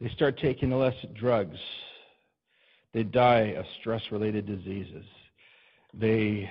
[0.00, 1.58] They start taking illicit drugs.
[2.92, 5.04] They die of stress related diseases.
[5.94, 6.50] They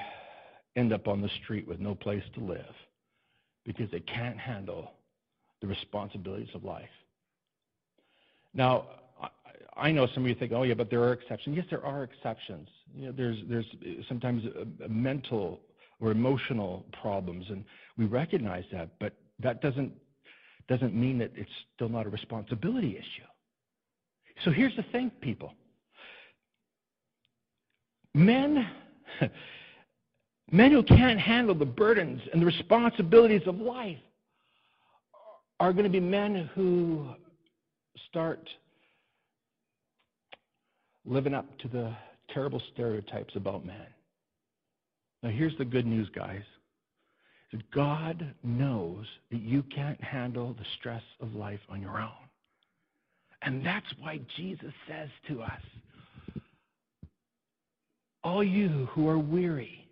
[0.76, 2.76] end up on the street with no place to live
[3.66, 4.92] because they can't handle
[5.62, 6.90] the responsibilities of life.
[8.54, 8.88] Now,
[9.78, 11.56] I know some of you think, oh, yeah, but there are exceptions.
[11.56, 12.68] Yes, there are exceptions.
[12.96, 13.66] You know, there's, there's
[14.08, 15.60] sometimes a, a mental
[16.00, 17.66] or emotional problems, and
[17.98, 19.94] we recognize that, but that doesn't,
[20.68, 23.28] doesn't mean that it's still not a responsibility issue.
[24.44, 25.54] So here's the thing, people.
[28.14, 28.68] Men,
[30.52, 33.98] men who can't handle the burdens and the responsibilities of life
[35.60, 37.08] are going to be men who
[38.10, 38.50] start
[41.06, 41.94] living up to the
[42.34, 43.88] terrible stereotypes about men.
[45.24, 46.44] Now, here's the good news, guys.
[47.74, 52.25] God knows that you can't handle the stress of life on your own.
[53.46, 55.62] And that's why Jesus says to us,
[58.24, 59.88] All you who are weary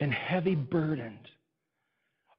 [0.00, 1.28] and heavy burdened,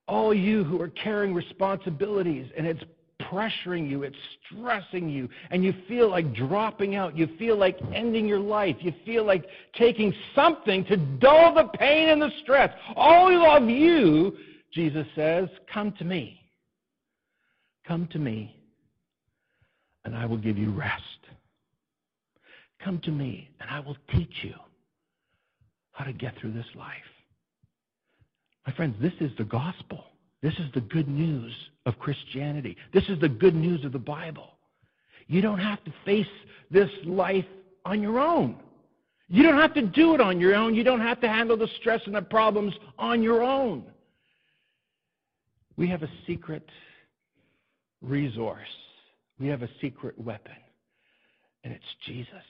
[0.08, 2.84] all you who are carrying responsibilities and it's
[3.22, 4.15] pressuring you, it's
[4.46, 7.17] stressing you, and you feel like dropping out.
[7.17, 8.78] You feel like ending your life.
[8.80, 12.74] You feel like taking something to dull the pain and the stress.
[12.96, 14.38] All of you,
[14.72, 16.41] Jesus says, come to me.
[17.86, 18.57] Come to me,
[20.05, 21.01] and I will give you rest.
[22.83, 24.53] Come to me, and I will teach you
[25.91, 26.93] how to get through this life.
[28.65, 30.03] My friends, this is the gospel.
[30.41, 31.53] This is the good news
[31.86, 32.77] of Christianity.
[32.93, 34.51] This is the good news of the Bible.
[35.27, 36.27] You don't have to face
[36.69, 37.45] this life
[37.86, 38.57] on your own.
[39.29, 40.75] You don't have to do it on your own.
[40.75, 43.83] You don't have to handle the stress and the problems on your own.
[45.75, 46.67] We have a secret
[48.01, 48.60] resource.
[49.39, 50.56] We have a secret weapon,
[51.63, 52.43] and it's Jesus.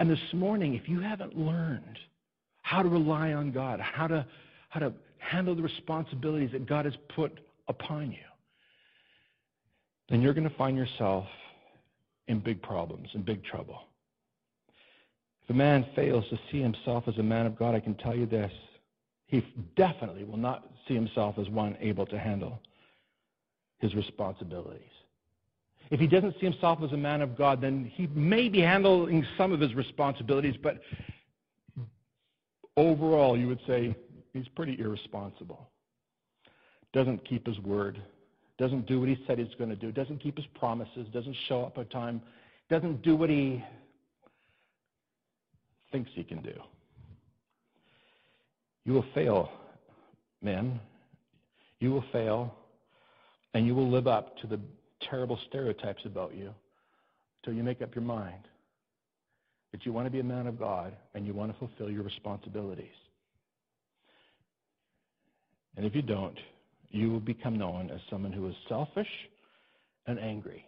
[0.00, 1.98] And this morning, if you haven't learned
[2.62, 4.26] how to rely on God, how to,
[4.68, 8.18] how to handle the responsibilities that God has put upon you,
[10.08, 11.26] then you're going to find yourself
[12.28, 13.80] in big problems, in big trouble.
[15.44, 18.16] If a man fails to see himself as a man of God, I can tell
[18.16, 18.50] you this.
[19.26, 22.60] He definitely will not see himself as one able to handle
[23.78, 24.82] his responsibilities.
[25.90, 29.24] If he doesn't see himself as a man of God, then he may be handling
[29.38, 30.80] some of his responsibilities, but
[32.76, 33.94] overall, you would say
[34.36, 35.70] He's pretty irresponsible.
[36.92, 38.02] Doesn't keep his word.
[38.58, 39.90] Doesn't do what he said he's going to do.
[39.90, 41.06] Doesn't keep his promises.
[41.10, 42.20] Doesn't show up on time.
[42.68, 43.64] Doesn't do what he
[45.90, 46.52] thinks he can do.
[48.84, 49.50] You will fail,
[50.42, 50.80] men.
[51.80, 52.54] You will fail,
[53.54, 54.60] and you will live up to the
[55.02, 56.52] terrible stereotypes about you
[57.42, 58.48] until you make up your mind
[59.72, 62.02] that you want to be a man of God and you want to fulfill your
[62.02, 62.86] responsibilities.
[65.76, 66.38] And if you don't,
[66.90, 69.08] you will become known as someone who is selfish
[70.06, 70.64] and angry.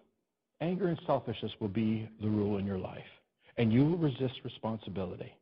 [0.60, 2.98] Anger and selfishness will be the rule in your life,
[3.56, 5.32] and you will resist responsibility.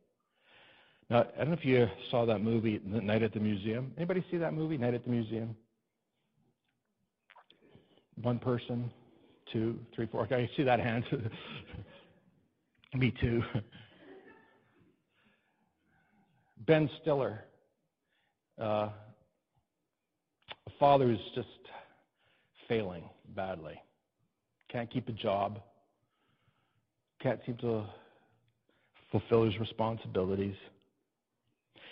[1.09, 3.91] Now, I don't know if you saw that movie, Night at the Museum.
[3.97, 5.55] Anybody see that movie, Night at the Museum?
[8.21, 8.91] One person,
[9.51, 10.21] two, three, four.
[10.23, 11.05] Okay, I see that hand.
[12.93, 13.43] Me too.
[16.65, 17.43] Ben Stiller.
[18.59, 18.89] Uh,
[20.79, 21.47] father is just
[22.67, 23.03] failing
[23.35, 23.81] badly.
[24.69, 25.61] Can't keep a job.
[27.21, 27.85] Can't seem to
[29.11, 30.55] fulfill his responsibilities.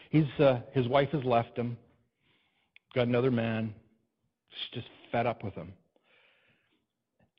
[0.09, 1.77] He's, uh, his wife has left him,
[2.93, 3.73] got another man.
[4.49, 5.73] She's just fed up with him.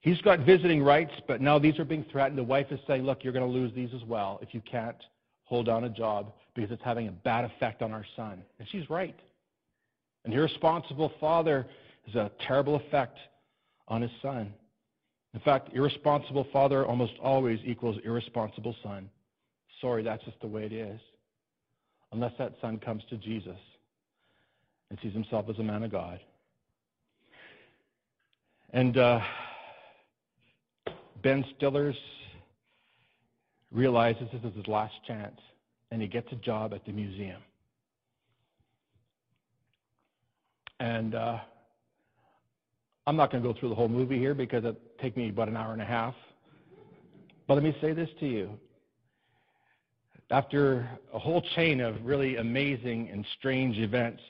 [0.07, 2.39] He's got visiting rights, but now these are being threatened.
[2.39, 4.95] The wife is saying, Look, you're going to lose these as well if you can't
[5.43, 8.41] hold down a job because it's having a bad effect on our son.
[8.61, 9.19] And she's right.
[10.25, 11.67] An irresponsible father
[12.07, 13.19] has a terrible effect
[13.89, 14.55] on his son.
[15.35, 19.11] In fact, irresponsible father almost always equals irresponsible son.
[19.81, 21.01] Sorry, that's just the way it is.
[22.13, 23.59] Unless that son comes to Jesus
[24.89, 26.21] and sees himself as a man of God.
[28.73, 29.21] And uh,
[31.27, 31.97] Ben Stillers
[33.73, 35.41] realizes this is his last chance,
[35.91, 37.43] and he gets a job at the museum.
[40.79, 41.39] And uh,
[43.09, 45.49] I'm not going to go through the whole movie here because it'd take me about
[45.49, 46.15] an hour and a half.
[47.49, 48.51] But let me say this to you.
[50.31, 54.23] After a whole chain of really amazing and strange events,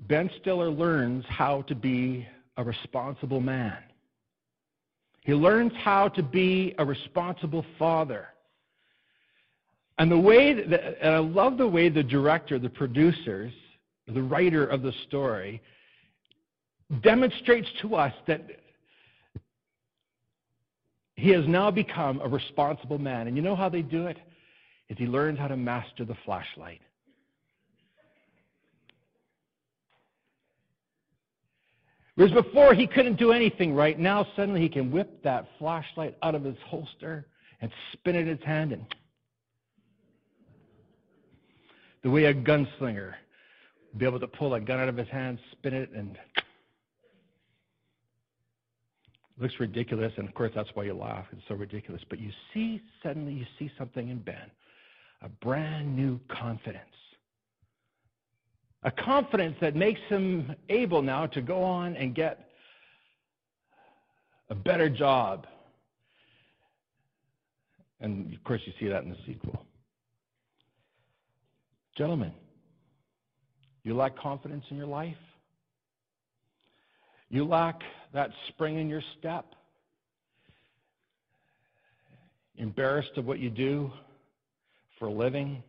[0.00, 3.78] Ben Stiller learns how to be a responsible man.
[5.28, 8.28] He learns how to be a responsible father.
[9.98, 13.52] And the way that, and I love the way the director, the producers,
[14.06, 15.60] the writer of the story,
[17.02, 18.40] demonstrates to us that
[21.16, 23.26] he has now become a responsible man.
[23.26, 24.16] And you know how they do it?
[24.88, 26.80] Is he learns how to master the flashlight.
[32.18, 36.34] Whereas before he couldn't do anything right, now suddenly he can whip that flashlight out
[36.34, 37.28] of his holster
[37.60, 38.84] and spin it in his hand and
[42.02, 43.14] the way a gunslinger
[43.96, 46.18] be able to pull a gun out of his hand, spin it, and
[49.40, 51.26] looks ridiculous, and of course that's why you laugh.
[51.30, 52.02] It's so ridiculous.
[52.10, 54.50] But you see, suddenly you see something in Ben,
[55.22, 56.82] a brand new confidence.
[58.84, 62.48] A confidence that makes him able now to go on and get
[64.50, 65.46] a better job.
[68.00, 69.66] And of course, you see that in the sequel.
[71.96, 72.32] Gentlemen,
[73.82, 75.16] you lack confidence in your life?
[77.28, 77.82] You lack
[78.14, 79.46] that spring in your step?
[82.56, 83.90] Embarrassed of what you do
[84.98, 85.62] for a living?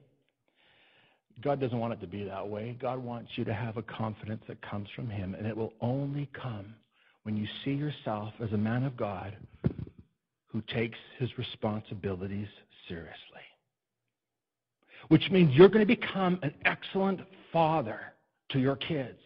[1.41, 2.77] God doesn't want it to be that way.
[2.81, 6.29] God wants you to have a confidence that comes from Him, and it will only
[6.33, 6.75] come
[7.23, 9.35] when you see yourself as a man of God
[10.47, 12.47] who takes his responsibilities
[12.87, 13.15] seriously.
[15.09, 17.21] Which means you're going to become an excellent
[17.53, 17.99] father
[18.49, 19.19] to your kids.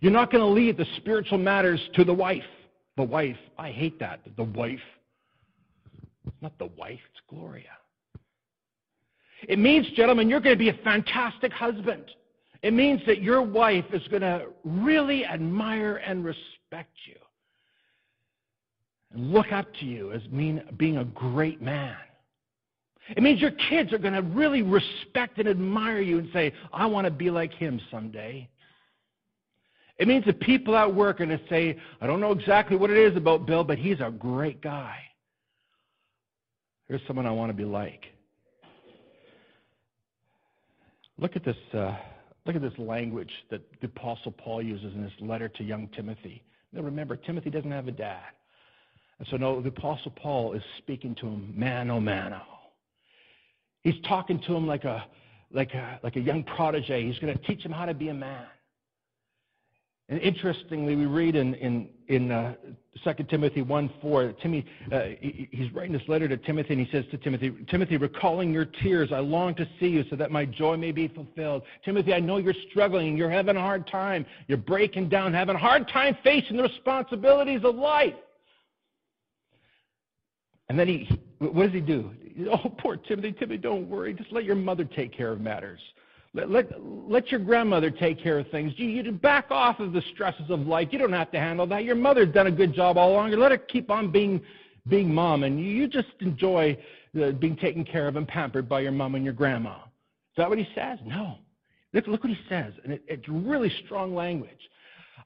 [0.00, 2.42] You're not going to leave the spiritual matters to the wife.
[2.96, 4.20] The wife, I hate that.
[4.36, 4.80] The wife.
[6.26, 7.70] It's not the wife, it's Gloria.
[9.46, 12.04] It means, gentlemen, you're going to be a fantastic husband.
[12.62, 17.14] It means that your wife is going to really admire and respect you
[19.12, 21.96] and look up to you as mean, being a great man.
[23.16, 26.84] It means your kids are going to really respect and admire you and say, I
[26.86, 28.48] want to be like him someday.
[29.98, 32.90] It means the people at work are going to say, I don't know exactly what
[32.90, 34.98] it is about Bill, but he's a great guy.
[36.86, 38.06] Here's someone I want to be like.
[41.18, 41.56] Look at this.
[41.72, 41.96] Uh,
[42.46, 46.42] look at this language that the Apostle Paul uses in his letter to young Timothy.
[46.72, 48.22] Now remember, Timothy doesn't have a dad.
[49.18, 52.42] And so, no, the Apostle Paul is speaking to him man, oh, man, oh.
[53.82, 55.04] He's talking to him like a,
[55.50, 57.06] like a, like a young protege.
[57.06, 58.46] He's going to teach him how to be a man.
[60.10, 62.54] And interestingly, we read in, in, in uh,
[63.04, 66.90] 2 Timothy 1 4, Timothy, uh, he, he's writing this letter to Timothy, and he
[66.90, 70.46] says to Timothy, Timothy, recalling your tears, I long to see you so that my
[70.46, 71.62] joy may be fulfilled.
[71.84, 73.18] Timothy, I know you're struggling.
[73.18, 74.24] You're having a hard time.
[74.46, 78.14] You're breaking down, having a hard time facing the responsibilities of life.
[80.70, 82.12] And then he, what does he do?
[82.50, 83.32] Oh, poor Timothy.
[83.32, 84.14] Timothy, don't worry.
[84.14, 85.80] Just let your mother take care of matters.
[86.34, 88.72] Let, let, let your grandmother take care of things.
[88.76, 90.88] You, you back off of the stresses of life.
[90.90, 91.84] You don't have to handle that.
[91.84, 93.30] Your mother's done a good job all along.
[93.32, 94.40] Let her keep on being,
[94.88, 96.76] being mom, and you just enjoy
[97.14, 99.76] the, being taken care of and pampered by your mom and your grandma.
[99.76, 100.98] Is that what he says?
[101.04, 101.38] No.
[101.94, 104.68] Look, look what he says, and it, it's really strong language.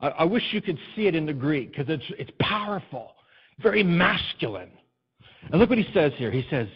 [0.00, 3.16] I, I wish you could see it in the Greek because it's, it's powerful,
[3.60, 4.70] very masculine.
[5.50, 6.30] And look what he says here.
[6.30, 6.68] He says,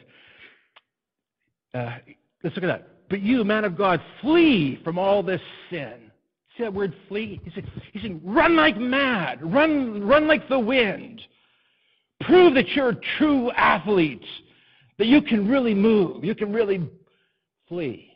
[1.72, 1.98] uh,
[2.42, 2.88] let's look at that.
[3.08, 5.40] But you, man of God, flee from all this
[5.70, 6.10] sin.
[6.56, 7.40] See that word flee?
[7.44, 9.40] He said, he said run like mad.
[9.42, 11.20] Run, run like the wind.
[12.22, 14.24] Prove that you're a true athlete.
[14.98, 16.82] that you can really move, you can really
[17.68, 18.12] flee.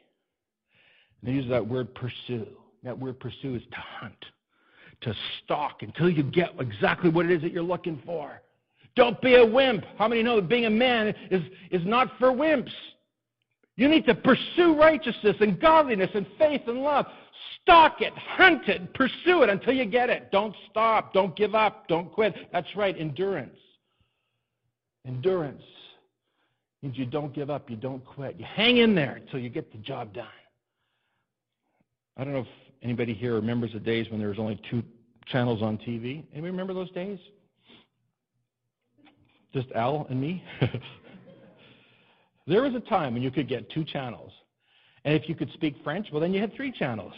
[1.25, 2.47] And use that word pursue.
[2.83, 4.25] That word pursue is to hunt,
[5.03, 5.15] to
[5.45, 8.41] stalk until you get exactly what it is that you're looking for.
[8.97, 9.85] Don't be a wimp.
[9.99, 12.73] How many know that being a man is, is not for wimps?
[13.81, 17.07] You need to pursue righteousness and godliness and faith and love.
[17.63, 20.31] Stalk it, hunt it, pursue it until you get it.
[20.31, 21.15] Don't stop.
[21.15, 21.89] Don't give up.
[21.89, 22.35] Don't quit.
[22.53, 23.57] That's right, endurance.
[25.07, 25.63] Endurance
[26.83, 28.39] means you don't give up, you don't quit.
[28.39, 30.27] You hang in there until you get the job done.
[32.19, 32.49] I don't know if
[32.83, 34.83] anybody here remembers the days when there was only two
[35.25, 36.23] channels on TV.
[36.35, 37.19] Anybody remember those days?
[39.55, 40.45] Just Al and me?
[42.47, 44.33] there was a time when you could get two channels.
[45.05, 47.13] And if you could speak French, well, then you had three channels.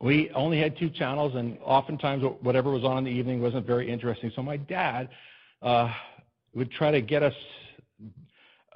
[0.00, 3.90] We only had two channels, and oftentimes whatever was on in the evening wasn't very
[3.90, 4.30] interesting.
[4.34, 5.08] So my dad
[5.62, 5.90] uh,
[6.54, 7.34] would try to get us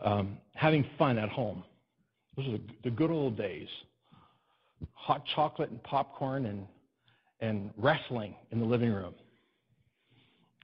[0.03, 1.63] um, having fun at home.
[2.37, 3.69] Those are the, the good old days.
[4.95, 6.67] Hot chocolate and popcorn and,
[7.41, 9.15] and wrestling in the living room.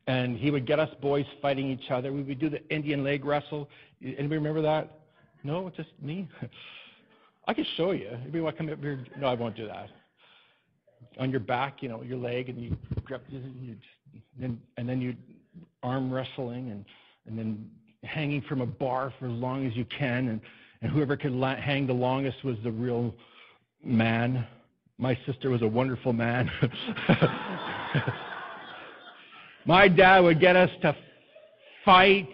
[0.07, 2.13] And he would get us boys fighting each other.
[2.13, 3.69] We would do the Indian leg wrestle.
[4.03, 5.01] Anybody remember that?
[5.43, 6.29] No, just me?
[7.49, 8.09] I can show you.
[8.09, 9.05] Anybody want to come up here?
[9.19, 9.89] No, I won't do that.
[11.19, 13.21] On your back, you know, your leg, and you grab,
[14.41, 15.15] and, and then you
[15.83, 16.85] arm wrestling, and
[17.27, 17.71] and then
[18.05, 20.41] hanging from a bar for as long as you can, and,
[20.83, 23.15] and whoever could la- hang the longest was the real
[23.85, 24.47] man.
[24.99, 26.51] My sister was a wonderful man.
[29.67, 30.97] My dad would get us to
[31.85, 32.29] fight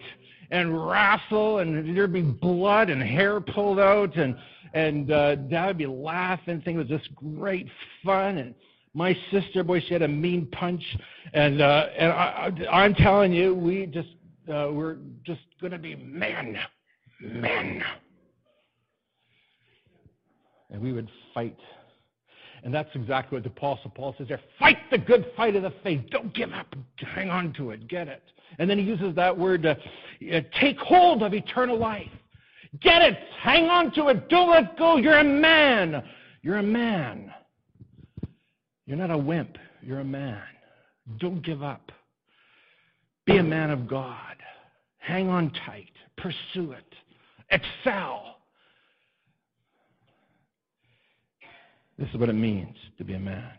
[0.51, 4.37] and wrestle, and there'd be blood and hair pulled out, and
[4.73, 7.67] and uh, dad would be laughing, thinking it was just great
[8.03, 8.37] fun.
[8.37, 8.55] And
[8.93, 10.83] my sister, boy, she had a mean punch,
[11.33, 14.09] and uh, and I, I'm telling you, we just
[14.47, 16.57] uh, we're just to be men.
[17.21, 17.83] Men.
[20.69, 21.57] And we would fight.
[22.63, 24.39] And that's exactly what the Apostle Paul says there.
[24.57, 26.01] Fight the good fight of the faith.
[26.09, 26.73] Don't give up.
[27.13, 27.87] Hang on to it.
[27.89, 28.23] Get it.
[28.57, 29.75] And then he uses that word, uh,
[30.33, 32.09] uh, take hold of eternal life.
[32.81, 33.17] Get it.
[33.41, 34.29] Hang on to it.
[34.29, 34.97] Don't let go.
[34.97, 36.03] You're a man.
[36.41, 37.33] You're a man.
[38.85, 39.57] You're not a wimp.
[39.81, 40.41] You're a man.
[41.19, 41.91] Don't give up.
[43.25, 44.35] Be a man of God.
[44.97, 45.91] Hang on tight.
[46.17, 46.95] Pursue it.
[47.49, 48.32] Excel.
[51.97, 53.51] This is what it means to be a man.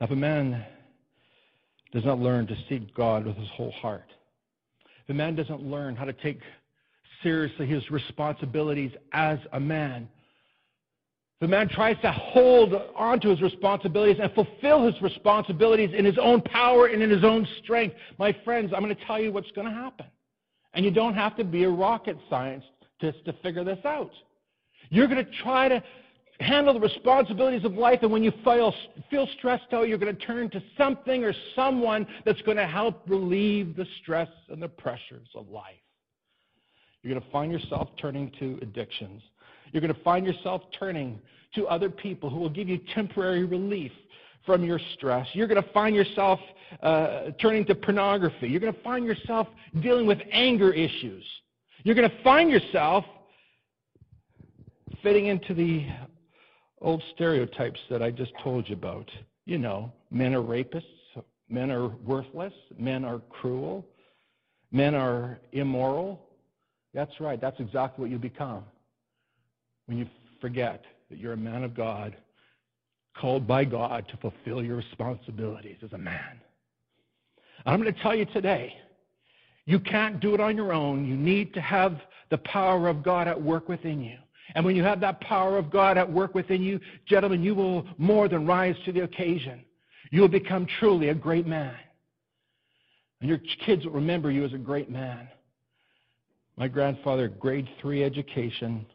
[0.00, 0.64] Now, if a man
[1.92, 4.10] does not learn to seek God with his whole heart,
[5.04, 6.40] if a man doesn't learn how to take
[7.22, 10.08] seriously his responsibilities as a man,
[11.40, 16.04] if a man tries to hold on to his responsibilities and fulfill his responsibilities in
[16.04, 17.96] his own power and in his own strength.
[18.18, 20.06] My friends, I'm going to tell you what's going to happen.
[20.74, 24.10] And you don't have to be a rocket scientist to figure this out.
[24.90, 25.82] You're going to try to
[26.40, 28.74] handle the responsibilities of life, and when you feel,
[29.10, 33.02] feel stressed out, you're going to turn to something or someone that's going to help
[33.08, 35.74] relieve the stress and the pressures of life.
[37.02, 39.22] You're going to find yourself turning to addictions.
[39.72, 41.20] You're going to find yourself turning
[41.54, 43.92] to other people who will give you temporary relief
[44.44, 45.26] from your stress.
[45.32, 46.40] You're going to find yourself
[46.82, 48.48] uh, turning to pornography.
[48.48, 49.48] You're going to find yourself
[49.80, 51.24] dealing with anger issues.
[51.84, 53.04] You're going to find yourself
[55.02, 55.86] fitting into the
[56.80, 59.10] old stereotypes that I just told you about.
[59.46, 60.84] You know, men are rapists,
[61.48, 63.86] men are worthless, men are cruel,
[64.70, 66.20] men are immoral.
[66.94, 68.64] That's right, that's exactly what you become
[69.86, 70.06] when you
[70.40, 72.16] forget that you're a man of God,
[73.16, 76.40] called by God to fulfill your responsibilities as a man.
[77.66, 78.74] I'm going to tell you today,
[79.66, 81.06] you can't do it on your own.
[81.06, 84.16] You need to have the power of God at work within you.
[84.54, 87.86] And when you have that power of God at work within you, gentlemen, you will
[87.98, 89.64] more than rise to the occasion.
[90.10, 91.74] You will become truly a great man.
[93.20, 95.28] And your kids will remember you as a great man.
[96.56, 98.86] My grandfather, grade three education,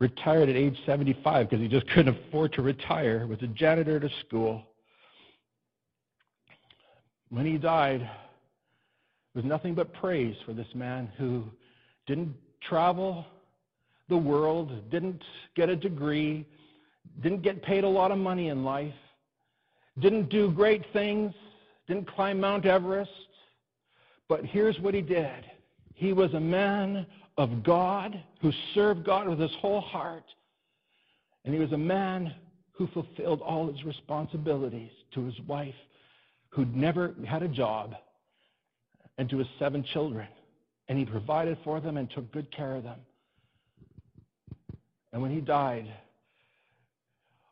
[0.00, 4.04] retired at age 75 because he just couldn't afford to retire, was a janitor at
[4.04, 4.64] a school.
[7.30, 8.08] When he died, it
[9.34, 11.44] was nothing but praise for this man who
[12.06, 13.26] didn't travel
[14.08, 15.22] the world, didn't
[15.54, 16.46] get a degree,
[17.22, 18.94] didn't get paid a lot of money in life,
[20.00, 21.34] didn't do great things,
[21.86, 23.10] didn't climb Mount Everest.
[24.28, 25.44] But here's what he did.
[25.94, 27.06] He was a man
[27.38, 30.24] of God, who served God with his whole heart.
[31.44, 32.34] And he was a man
[32.72, 35.74] who fulfilled all his responsibilities to his wife,
[36.50, 37.94] who'd never had a job,
[39.16, 40.28] and to his seven children.
[40.88, 43.00] And he provided for them and took good care of them.
[45.12, 45.86] And when he died,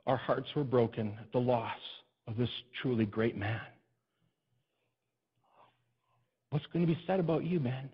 [0.06, 1.78] our hearts were broken at the loss
[2.28, 2.50] of this
[2.80, 3.60] truly great man.
[6.50, 7.90] What's going to be said about you, man?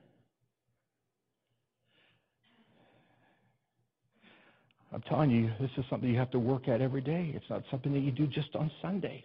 [4.92, 7.32] I'm telling you, this is something you have to work at every day.
[7.34, 9.24] It's not something that you do just on Sundays.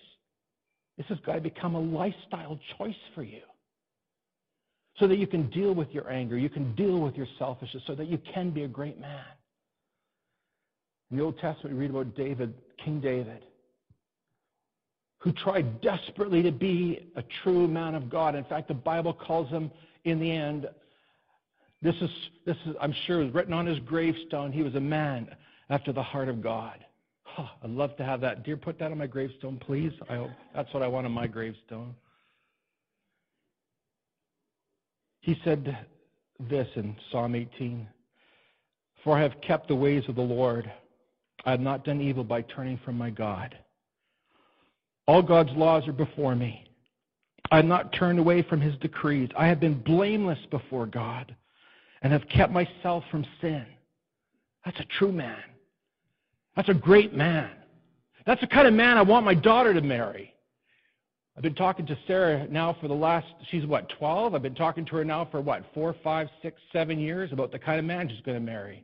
[0.98, 3.42] This has got to become a lifestyle choice for you.
[4.98, 7.94] So that you can deal with your anger, you can deal with your selfishness, so
[7.96, 9.26] that you can be a great man.
[11.12, 12.53] In the Old Testament, we read about David,
[12.84, 13.45] King David,
[15.20, 18.36] who tried desperately to be a true man of God.
[18.36, 19.72] In fact, the Bible calls him,
[20.03, 20.68] in the end,
[21.82, 22.10] this is,
[22.45, 24.51] this is I'm sure, was written on his gravestone.
[24.51, 25.30] He was a man
[25.70, 26.84] after the heart of God.
[27.38, 28.43] Oh, I'd love to have that.
[28.43, 29.91] Dear, put that on my gravestone, please.
[30.10, 31.93] I hope that's what I want on my gravestone.
[35.22, 35.78] He said
[36.49, 37.88] this in Psalm 18
[39.03, 40.72] For I have kept the ways of the Lord.
[41.46, 43.58] I have not done evil by turning from my God.
[45.08, 46.70] All God's laws are before me.
[47.52, 49.30] I have not turned away from his decrees.
[49.38, 51.34] I have been blameless before God
[52.02, 53.66] and have kept myself from sin.
[54.66, 55.44] That's a true man.
[56.56, 57.52] That's a great man.
[58.26, 60.34] That's the kind of man I want my daughter to marry.
[61.38, 64.34] I've been talking to Sarah now for the last, she's what, 12?
[64.34, 67.60] I've been talking to her now for what, four, five, six, seven years about the
[67.60, 68.84] kind of man she's going to marry.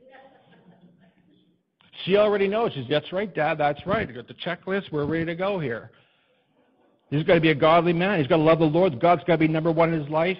[2.04, 2.72] She already knows.
[2.74, 4.12] She's, that's right, Dad, that's right.
[4.12, 4.90] Got the checklist.
[4.92, 5.90] We're ready to go here.
[7.10, 8.18] He's got to be a godly man.
[8.18, 9.00] He's got to love the Lord.
[9.00, 10.38] God's got to be number one in his life.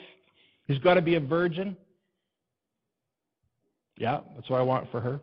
[0.67, 1.77] He's got to be a virgin.
[3.97, 5.21] Yeah, that's what I want for her.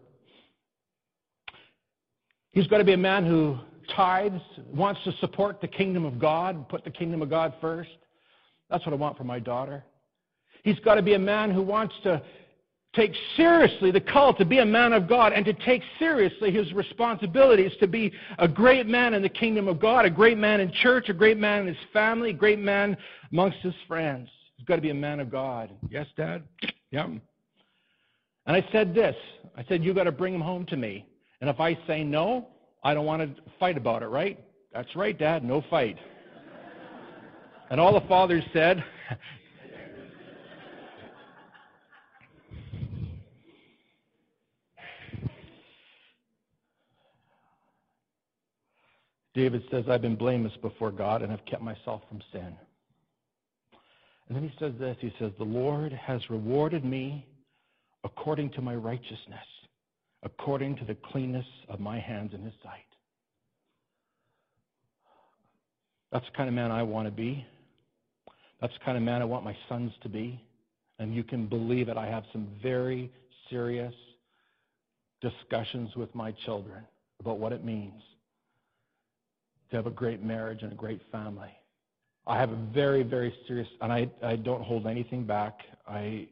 [2.52, 3.58] He's got to be a man who
[3.96, 4.42] tithes,
[4.74, 7.90] wants to support the kingdom of God, put the kingdom of God first.
[8.70, 9.84] That's what I want for my daughter.
[10.64, 12.22] He's got to be a man who wants to
[12.94, 16.74] take seriously the call to be a man of God and to take seriously his
[16.74, 20.72] responsibilities to be a great man in the kingdom of God, a great man in
[20.72, 22.98] church, a great man in his family, a great man
[23.32, 24.30] amongst his friends.
[24.58, 25.72] He's got to be a man of God.
[25.90, 26.44] Yes, Dad?
[26.92, 27.06] Yeah.
[27.06, 27.22] And
[28.48, 29.16] I said this
[29.56, 31.06] I said, You've got to bring him home to me.
[31.40, 32.48] And if I say no,
[32.84, 34.40] I don't want to fight about it, right?
[34.74, 35.98] That's right, Dad, no fight.
[37.70, 38.84] and all the fathers said,
[49.34, 52.56] David says, I've been blameless before God and have kept myself from sin.
[54.28, 57.26] And then he says this He says, The Lord has rewarded me
[58.04, 59.46] according to my righteousness
[60.24, 62.86] according to the cleanness of my hands in his sight.
[66.12, 67.46] That's the kind of man I want to be.
[68.60, 70.44] That's the kind of man I want my sons to be.
[71.00, 73.12] And you can believe it, I have some very
[73.50, 73.94] serious
[75.22, 76.84] discussions with my children
[77.20, 78.02] about what it means
[79.72, 81.50] to have a great marriage and a great family.
[82.28, 85.60] I have a very, very serious, and I, I don't hold anything back.
[85.88, 86.28] I,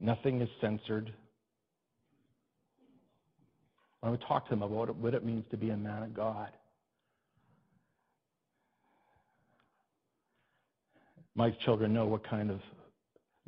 [0.00, 1.12] nothing is censored.
[4.02, 6.50] I would talk to them about what it means to be a man of God.
[11.34, 12.60] My children know what kind of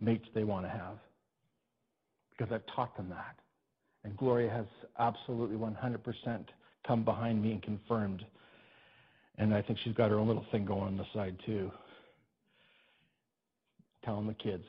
[0.01, 0.99] mates they want to have
[2.31, 3.37] because I've taught them that.
[4.05, 4.67] And Gloria has
[4.99, 6.45] absolutely 100%
[6.87, 8.25] come behind me and confirmed.
[9.41, 11.73] And I think she's got her own little thing going on the side, too.
[14.05, 14.65] Telling the kids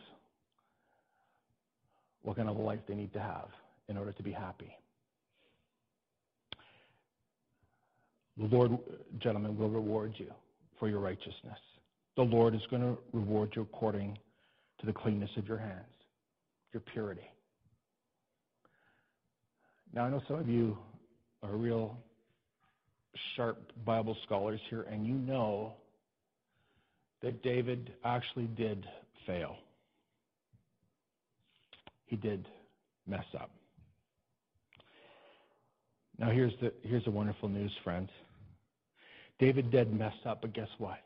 [2.22, 3.50] what kind of life they need to have
[3.90, 4.74] in order to be happy.
[8.38, 8.78] The Lord,
[9.20, 10.32] gentlemen, will reward you
[10.80, 11.60] for your righteousness.
[12.16, 14.18] The Lord is going to reward you according
[14.80, 15.84] to the cleanness of your hands,
[16.72, 17.30] your purity.
[19.94, 20.78] Now, I know some of you
[21.44, 21.98] are real
[23.36, 25.74] sharp Bible scholars here, and you know
[27.22, 28.86] that David actually did
[29.26, 29.56] fail.
[32.06, 32.48] He did
[33.08, 33.52] mess up.
[36.18, 38.10] Now, here's the, here's the wonderful news, friends.
[39.40, 41.00] David did mess up, but guess what?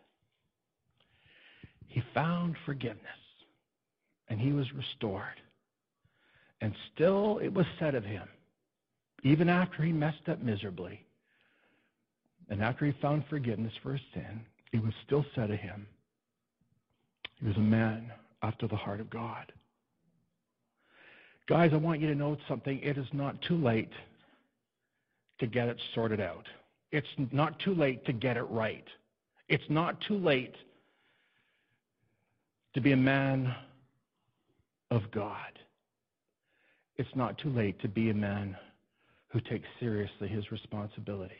[1.88, 3.00] He found forgiveness,
[4.28, 5.40] and he was restored.
[6.60, 8.28] And still it was said of him,
[9.24, 11.05] even after he messed up miserably,
[12.50, 14.42] and after he found forgiveness for his sin,
[14.72, 15.88] it was still said of him,
[17.40, 18.12] he was a man
[18.44, 19.52] after the heart of God.
[21.48, 22.80] Guys, I want you to know something.
[22.82, 23.92] It is not too late
[25.40, 26.46] to get it sorted out.
[26.92, 28.86] It's not too late to get it right.
[29.48, 30.56] It's not too late
[32.74, 33.54] to be a man
[34.92, 35.60] of God.
[36.98, 38.56] It's not too late to be a man
[39.28, 41.38] who takes seriously his responsibilities.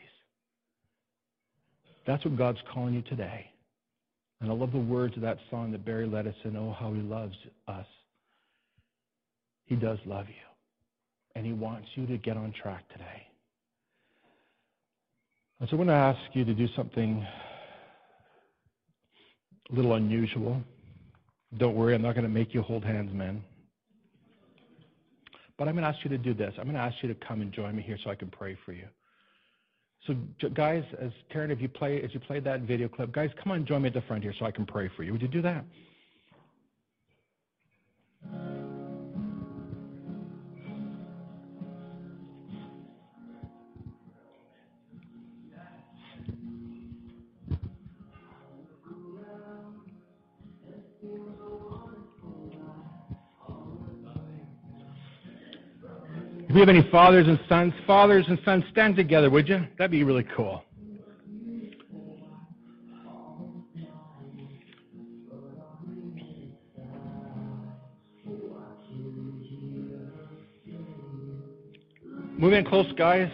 [2.06, 3.50] That's what God's calling you today.
[4.40, 6.92] And I love the words of that song that Barry led us in, Oh, how
[6.92, 7.34] he loves
[7.68, 7.86] us.
[9.64, 10.34] He does love you.
[11.34, 13.26] And he wants you to get on track today.
[15.58, 17.26] And so I'm going to ask you to do something
[19.70, 20.62] a little unusual.
[21.58, 23.42] Don't worry, I'm not going to make you hold hands, men.
[25.58, 26.52] But I'm going to ask you to do this.
[26.58, 28.56] I'm going to ask you to come and join me here so I can pray
[28.64, 28.86] for you.
[30.06, 30.14] So,
[30.54, 33.66] guys, as Karen, if you play, as you play that video clip, guys, come on,
[33.66, 35.12] join me at the front here so I can pray for you.
[35.12, 35.64] Would you do that?
[56.56, 59.66] We have any fathers and sons, fathers and sons, stand together, would you?
[59.76, 60.64] That'd be really cool.
[72.38, 73.30] Move in close, guys.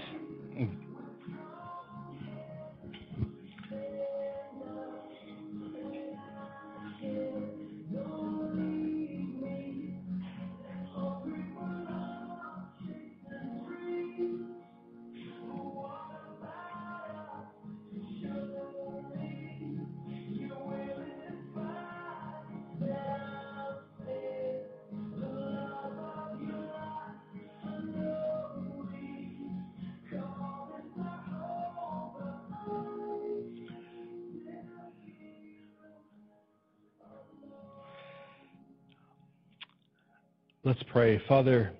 [40.64, 41.20] Let's pray.
[41.26, 41.72] Father,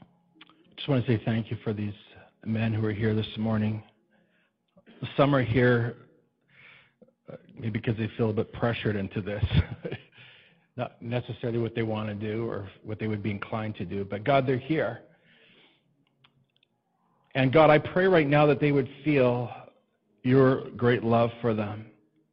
[0.00, 1.94] I just want to say thank you for these
[2.44, 3.80] men who are here this morning.
[5.16, 5.94] Some are here
[7.32, 9.44] uh, maybe because they feel a bit pressured into this.
[10.76, 14.04] Not necessarily what they want to do or what they would be inclined to do,
[14.04, 15.02] but God, they're here.
[17.36, 19.48] And God, I pray right now that they would feel
[20.24, 21.86] your great love for them.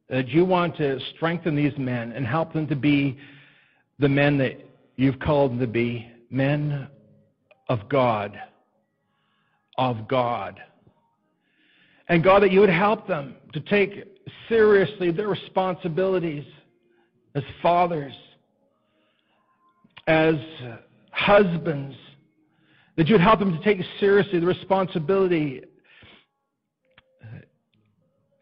[0.08, 3.18] That you want to strengthen these men and help them to be
[4.00, 4.63] the men that
[4.96, 6.88] You've called them to be men
[7.68, 8.38] of God.
[9.76, 10.60] Of God.
[12.08, 14.04] And God, that you would help them to take
[14.48, 16.44] seriously their responsibilities
[17.34, 18.12] as fathers,
[20.06, 20.34] as
[21.10, 21.96] husbands,
[22.96, 25.62] that you would help them to take seriously the responsibility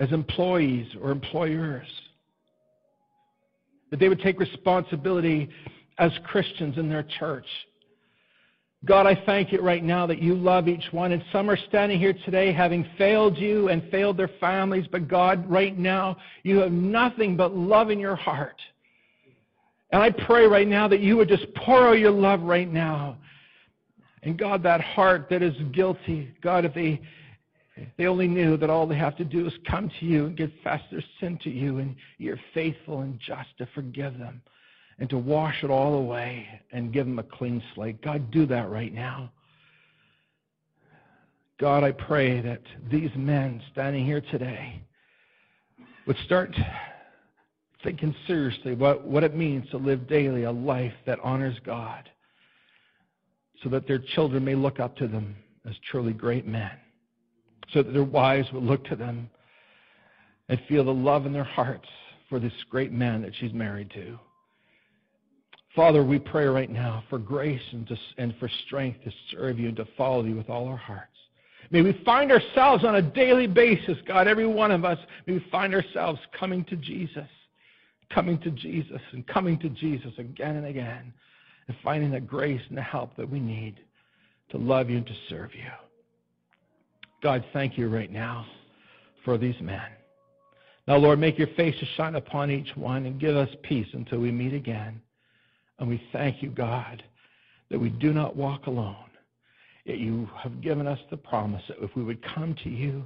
[0.01, 1.87] as employees or employers,
[3.91, 5.49] that they would take responsibility
[5.99, 7.47] as Christians in their church.
[8.85, 11.13] God, I thank you right now that you love each one.
[11.13, 14.87] And some are standing here today having failed you and failed their families.
[14.91, 18.61] But God, right now, you have nothing but love in your heart.
[19.91, 23.19] And I pray right now that you would just pour out your love right now.
[24.25, 27.01] And God, that heart that is guilty, God, if they,
[27.97, 30.81] they only knew that all they have to do is come to you and confess
[30.91, 34.41] their sin to you, and you're faithful and just to forgive them
[34.99, 38.03] and to wash it all away and give them a clean slate.
[38.03, 39.33] God, do that right now.
[41.61, 44.83] God, I pray that these men standing here today
[46.07, 46.55] would start
[47.85, 52.09] thinking seriously what, what it means to live daily a life that honors God
[53.63, 55.37] so that their children may look up to them
[55.69, 56.73] as truly great men,
[57.73, 59.31] so that their wives would look to them
[60.49, 61.89] and feel the love in their hearts
[62.29, 64.19] for this great man that she's married to.
[65.75, 69.69] Father, we pray right now for grace and, to, and for strength to serve you
[69.69, 71.09] and to follow you with all our hearts.
[71.71, 75.47] May we find ourselves on a daily basis, God, every one of us, may we
[75.51, 77.29] find ourselves coming to Jesus,
[78.11, 81.13] coming to Jesus, and coming to Jesus again and again,
[81.69, 83.81] and finding the grace and the help that we need
[84.51, 85.71] to love you and to serve you.
[87.23, 88.45] God, thank you right now
[89.25, 89.81] for these men.
[90.87, 94.19] Now, Lord, make your face to shine upon each one and give us peace until
[94.19, 95.01] we meet again.
[95.83, 97.03] And we thank you, God,
[97.69, 98.95] that we do not walk alone.
[99.85, 103.05] Yet you have given us the promise that if we would come to you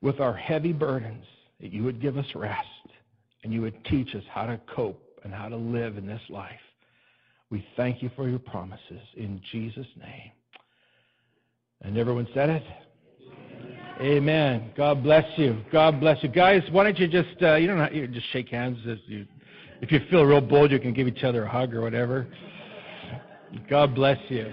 [0.00, 1.24] with our heavy burdens,
[1.60, 2.68] that you would give us rest
[3.42, 6.52] and you would teach us how to cope and how to live in this life.
[7.50, 10.30] We thank you for your promises in Jesus' name.
[11.82, 12.62] And everyone said it?
[14.00, 14.70] Amen.
[14.76, 15.64] God bless you.
[15.72, 16.28] God bless you.
[16.28, 19.26] Guys, why don't you just, uh, you don't you just shake hands as you
[19.80, 22.26] if you feel real bold, you can give each other a hug or whatever.
[23.68, 24.46] God bless you.